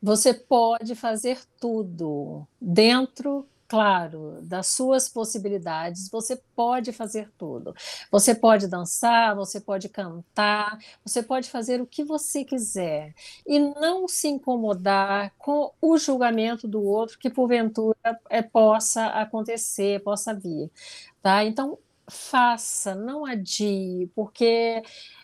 Você 0.00 0.32
pode 0.32 0.94
fazer 0.94 1.40
tudo 1.58 2.46
dentro, 2.60 3.48
claro, 3.70 4.40
das 4.42 4.66
suas 4.66 5.08
possibilidades. 5.08 6.08
Você 6.10 6.34
pode 6.56 6.92
fazer 6.92 7.30
tudo. 7.38 7.72
Você 8.10 8.34
pode 8.34 8.66
dançar, 8.66 9.36
você 9.36 9.60
pode 9.60 9.88
cantar, 9.88 10.76
você 11.04 11.22
pode 11.22 11.48
fazer 11.48 11.80
o 11.80 11.86
que 11.86 12.02
você 12.02 12.44
quiser 12.44 13.14
e 13.46 13.60
não 13.60 14.08
se 14.08 14.26
incomodar 14.26 15.32
com 15.38 15.72
o 15.80 15.96
julgamento 15.96 16.66
do 16.66 16.82
outro 16.82 17.16
que 17.16 17.30
porventura 17.30 17.96
é, 18.28 18.42
possa 18.42 19.06
acontecer, 19.06 20.02
possa 20.02 20.34
vir, 20.34 20.68
tá? 21.22 21.44
Então 21.44 21.78
faça, 22.08 22.92
não 22.92 23.24
adie, 23.24 24.10
porque 24.16 24.82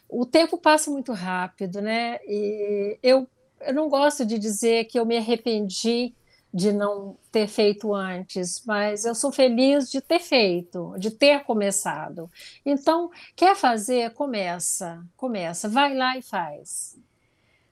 o 0.08 0.24
tempo 0.24 0.56
passa 0.56 0.88
muito 0.88 1.12
rápido, 1.12 1.80
né? 1.82 2.20
E 2.24 2.96
eu, 3.02 3.28
eu 3.60 3.74
não 3.74 3.88
gosto 3.88 4.24
de 4.24 4.38
dizer 4.38 4.84
que 4.84 5.00
eu 5.00 5.04
me 5.04 5.16
arrependi 5.16 6.14
de 6.56 6.72
não 6.72 7.18
ter 7.30 7.46
feito 7.48 7.94
antes, 7.94 8.64
mas 8.64 9.04
eu 9.04 9.14
sou 9.14 9.30
feliz 9.30 9.90
de 9.90 10.00
ter 10.00 10.20
feito, 10.20 10.94
de 10.98 11.10
ter 11.10 11.44
começado. 11.44 12.30
Então, 12.64 13.10
quer 13.36 13.54
fazer? 13.54 14.14
Começa, 14.14 15.06
começa, 15.18 15.68
vai 15.68 15.94
lá 15.94 16.16
e 16.16 16.22
faz. 16.22 16.98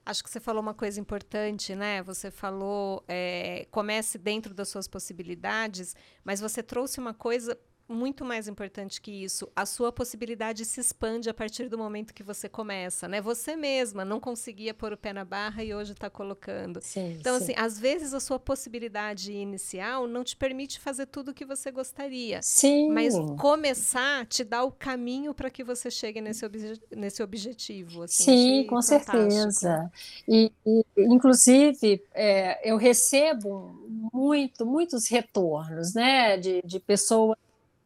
Acho 0.05 0.23
que 0.23 0.29
você 0.29 0.39
falou 0.39 0.61
uma 0.61 0.75
coisa 0.75 0.99
importante, 0.99 1.73
né? 1.73 2.03
Você 2.03 2.29
falou 2.29 3.03
é, 3.07 3.65
comece 3.71 4.19
dentro 4.19 4.53
das 4.53 4.69
suas 4.69 4.87
possibilidades, 4.87 5.95
mas 6.23 6.39
você 6.39 6.61
trouxe 6.61 6.99
uma 6.99 7.13
coisa 7.15 7.57
muito 7.87 8.25
mais 8.25 8.47
importante 8.47 8.99
que 8.99 9.11
isso, 9.11 9.47
a 9.55 9.65
sua 9.65 9.91
possibilidade 9.91 10.65
se 10.65 10.79
expande 10.79 11.29
a 11.29 11.33
partir 11.33 11.69
do 11.69 11.77
momento 11.77 12.13
que 12.13 12.23
você 12.23 12.49
começa, 12.49 13.07
né? 13.07 13.21
Você 13.21 13.55
mesma 13.55 14.03
não 14.03 14.19
conseguia 14.19 14.73
pôr 14.73 14.93
o 14.93 14.97
pé 14.97 15.13
na 15.13 15.23
barra 15.23 15.63
e 15.63 15.73
hoje 15.73 15.91
está 15.91 16.09
colocando. 16.09 16.79
Sim, 16.81 17.15
então, 17.19 17.37
sim. 17.37 17.43
assim, 17.43 17.53
às 17.57 17.79
vezes 17.79 18.13
a 18.13 18.19
sua 18.19 18.39
possibilidade 18.39 19.31
inicial 19.31 20.07
não 20.07 20.23
te 20.23 20.35
permite 20.35 20.79
fazer 20.79 21.05
tudo 21.05 21.29
o 21.29 21.33
que 21.33 21.45
você 21.45 21.71
gostaria. 21.71 22.41
Sim. 22.41 22.89
Mas 22.91 23.13
começar 23.39 24.25
te 24.25 24.43
dá 24.43 24.63
o 24.63 24.71
caminho 24.71 25.33
para 25.33 25.49
que 25.49 25.63
você 25.63 25.91
chegue 25.91 26.19
nesse, 26.21 26.45
obje 26.45 26.81
nesse 26.95 27.21
objetivo. 27.21 28.03
Assim, 28.03 28.23
Sim, 28.23 28.63
com 28.63 28.81
fantástico. 28.81 29.31
certeza. 29.31 29.91
E, 30.27 30.51
e, 30.65 30.83
inclusive, 30.97 32.03
é, 32.13 32.69
eu 32.69 32.77
recebo 32.77 33.79
muito, 34.11 34.65
muitos 34.65 35.07
retornos, 35.07 35.93
né, 35.93 36.37
de, 36.37 36.61
de 36.63 36.79
pessoas 36.79 37.37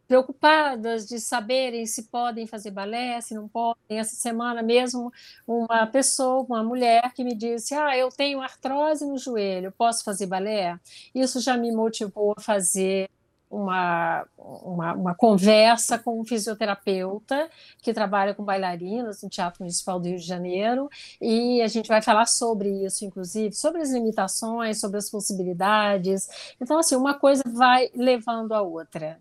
preocupadas 0.09 1.07
de 1.07 1.19
saberem 1.19 1.85
se 1.85 2.05
podem 2.05 2.47
fazer 2.47 2.71
balé, 2.71 3.21
se 3.21 3.35
não 3.35 3.47
podem. 3.47 3.79
Essa 3.87 4.15
semana 4.15 4.63
mesmo, 4.63 5.13
uma 5.47 5.85
pessoa, 5.85 6.41
uma 6.41 6.63
mulher 6.63 7.13
que 7.13 7.23
me 7.23 7.35
disse: 7.35 7.75
Ah, 7.75 7.95
eu 7.95 8.09
tenho 8.09 8.41
artrose 8.41 9.05
no 9.05 9.19
joelho, 9.19 9.71
posso 9.71 10.03
fazer 10.03 10.25
balé? 10.25 10.79
Isso 11.13 11.39
já 11.39 11.55
me 11.55 11.71
motivou 11.71 12.33
a 12.35 12.41
fazer 12.41 13.07
uma, 13.49 14.25
uma, 14.37 14.93
uma 14.93 15.15
conversa 15.15 15.97
com 15.99 16.19
um 16.19 16.25
fisioterapeuta 16.25 17.49
que 17.81 17.93
trabalha 17.93 18.33
com 18.33 18.43
bailarinas 18.43 19.21
no 19.21 19.29
Teatro 19.29 19.61
Municipal 19.61 19.99
do 19.99 20.07
Rio 20.07 20.17
de 20.17 20.25
Janeiro, 20.25 20.89
e 21.21 21.61
a 21.61 21.67
gente 21.67 21.87
vai 21.87 22.01
falar 22.01 22.25
sobre 22.25 22.69
isso, 22.85 23.05
inclusive, 23.05 23.53
sobre 23.55 23.81
as 23.81 23.91
limitações, 23.91 24.79
sobre 24.79 24.97
as 24.97 25.09
possibilidades. 25.09 26.27
Então, 26.59 26.79
assim, 26.79 26.95
uma 26.95 27.13
coisa 27.13 27.43
vai 27.45 27.89
levando 27.95 28.53
a 28.53 28.61
outra. 28.61 29.19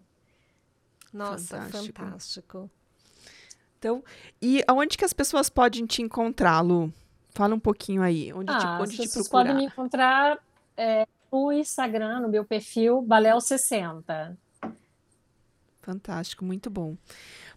Nossa, 1.13 1.61
Fantástico. 1.63 1.99
fantástico. 1.99 2.71
Então, 3.79 4.03
e 4.43 4.63
aonde 4.67 4.97
que 4.99 5.05
as 5.05 5.13
pessoas 5.13 5.49
podem 5.49 5.87
te 5.87 6.03
encontrar, 6.03 6.61
Lu? 6.61 6.93
Fala 7.31 7.55
um 7.55 7.61
pouquinho 7.61 8.03
aí. 8.03 8.33
Onde, 8.33 8.53
Ah, 8.53 8.59
te, 8.59 8.67
as 8.67 8.81
onde 8.81 8.91
te 8.97 9.03
pessoas 9.03 9.29
procurar? 9.29 9.45
podem 9.45 9.55
me 9.57 9.65
encontrar 9.67 10.39
é, 10.77 11.07
no 11.31 11.53
Instagram, 11.53 12.21
no 12.21 12.29
meu 12.29 12.45
perfil, 12.45 13.01
Baléu60. 13.03 14.37
Fantástico, 15.81 16.45
muito 16.45 16.69
bom. 16.69 16.97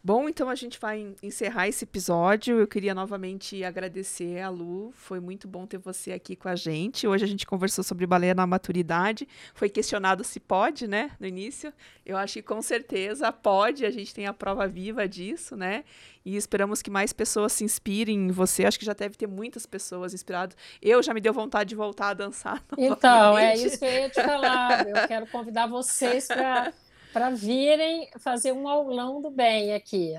Bom, 0.03 0.27
então 0.27 0.49
a 0.49 0.55
gente 0.55 0.79
vai 0.79 1.13
encerrar 1.21 1.67
esse 1.67 1.83
episódio. 1.83 2.59
Eu 2.59 2.65
queria 2.65 2.95
novamente 2.95 3.63
agradecer 3.63 4.41
a 4.41 4.49
Lu. 4.49 4.91
Foi 4.95 5.19
muito 5.19 5.47
bom 5.47 5.67
ter 5.67 5.77
você 5.77 6.11
aqui 6.11 6.35
com 6.35 6.49
a 6.49 6.55
gente. 6.55 7.07
Hoje 7.07 7.23
a 7.23 7.27
gente 7.27 7.45
conversou 7.45 7.83
sobre 7.83 8.07
balé 8.07 8.33
na 8.33 8.47
maturidade. 8.47 9.27
Foi 9.53 9.69
questionado 9.69 10.23
se 10.23 10.39
pode, 10.39 10.87
né, 10.87 11.11
no 11.19 11.27
início. 11.27 11.71
Eu 12.03 12.17
acho 12.17 12.33
que 12.33 12.41
com 12.41 12.63
certeza 12.63 13.31
pode. 13.31 13.85
A 13.85 13.91
gente 13.91 14.11
tem 14.11 14.25
a 14.25 14.33
prova 14.33 14.67
viva 14.67 15.07
disso, 15.07 15.55
né? 15.55 15.83
E 16.25 16.35
esperamos 16.35 16.81
que 16.81 16.89
mais 16.89 17.13
pessoas 17.13 17.53
se 17.53 17.63
inspirem 17.63 18.27
em 18.27 18.31
você. 18.31 18.65
Acho 18.65 18.79
que 18.79 18.85
já 18.85 18.93
deve 18.93 19.15
ter 19.15 19.27
muitas 19.27 19.67
pessoas 19.67 20.15
inspiradas. 20.15 20.57
Eu 20.81 21.03
já 21.03 21.13
me 21.13 21.21
deu 21.21 21.31
vontade 21.31 21.69
de 21.69 21.75
voltar 21.75 22.09
a 22.09 22.13
dançar. 22.15 22.63
Então, 22.75 23.37
é 23.37 23.55
isso 23.55 23.77
que 23.77 23.85
eu 23.85 23.91
ia 23.91 24.09
te 24.09 24.21
falar. 24.21 24.87
Eu 24.87 25.07
quero 25.07 25.27
convidar 25.27 25.67
vocês 25.67 26.27
para 26.27 26.73
para 27.11 27.29
virem 27.29 28.09
fazer 28.19 28.51
um 28.51 28.67
aulão 28.67 29.21
do 29.21 29.29
bem 29.29 29.73
aqui. 29.73 30.13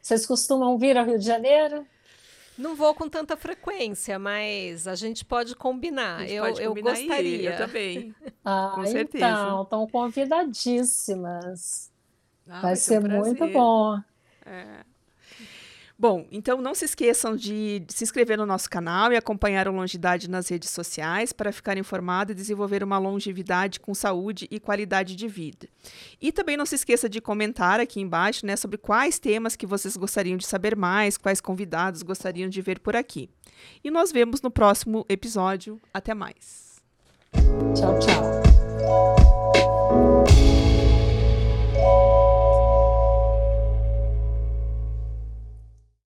Vocês 0.00 0.26
costumam 0.26 0.78
vir 0.78 0.96
ao 0.96 1.04
Rio 1.04 1.18
de 1.18 1.24
Janeiro? 1.24 1.86
Não 2.56 2.74
vou 2.74 2.92
com 2.94 3.08
tanta 3.08 3.36
frequência, 3.36 4.18
mas 4.18 4.88
a 4.88 4.96
gente 4.96 5.24
pode 5.24 5.54
combinar. 5.54 6.16
A 6.16 6.20
gente 6.22 6.32
eu 6.32 6.44
pode 6.44 6.62
eu 6.62 6.68
combinar 6.70 6.92
aí, 6.92 7.06
gostaria. 7.06 7.50
Eu 7.52 7.56
também. 7.56 8.14
Ah, 8.50 8.72
Com 8.74 8.86
certeza. 8.86 9.26
então, 9.26 9.62
estão 9.62 9.86
convidadíssimas. 9.86 11.92
Ah, 12.48 12.62
vai 12.62 12.76
ser 12.76 13.04
um 13.04 13.08
muito 13.08 13.46
bom. 13.48 14.00
Bom, 16.00 16.28
então 16.30 16.62
não 16.62 16.76
se 16.76 16.84
esqueçam 16.84 17.34
de 17.34 17.82
se 17.88 18.04
inscrever 18.04 18.38
no 18.38 18.46
nosso 18.46 18.70
canal 18.70 19.12
e 19.12 19.16
acompanhar 19.16 19.66
o 19.66 19.72
Longidade 19.72 20.30
nas 20.30 20.48
redes 20.48 20.70
sociais 20.70 21.32
para 21.32 21.50
ficar 21.50 21.76
informado 21.76 22.30
e 22.30 22.36
desenvolver 22.36 22.84
uma 22.84 22.98
longevidade 22.98 23.80
com 23.80 23.92
saúde 23.92 24.46
e 24.48 24.60
qualidade 24.60 25.16
de 25.16 25.26
vida. 25.26 25.66
E 26.22 26.30
também 26.30 26.56
não 26.56 26.64
se 26.64 26.76
esqueça 26.76 27.08
de 27.08 27.20
comentar 27.20 27.80
aqui 27.80 28.00
embaixo 28.00 28.46
né, 28.46 28.54
sobre 28.54 28.78
quais 28.78 29.18
temas 29.18 29.56
que 29.56 29.66
vocês 29.66 29.96
gostariam 29.96 30.36
de 30.36 30.46
saber 30.46 30.76
mais, 30.76 31.18
quais 31.18 31.40
convidados 31.40 32.04
gostariam 32.04 32.48
de 32.48 32.62
ver 32.62 32.78
por 32.78 32.94
aqui. 32.94 33.28
E 33.82 33.90
nós 33.90 34.12
vemos 34.12 34.40
no 34.40 34.52
próximo 34.52 35.04
episódio. 35.08 35.80
Até 35.92 36.14
mais. 36.14 36.80
Tchau, 37.74 37.98
tchau. 37.98 38.38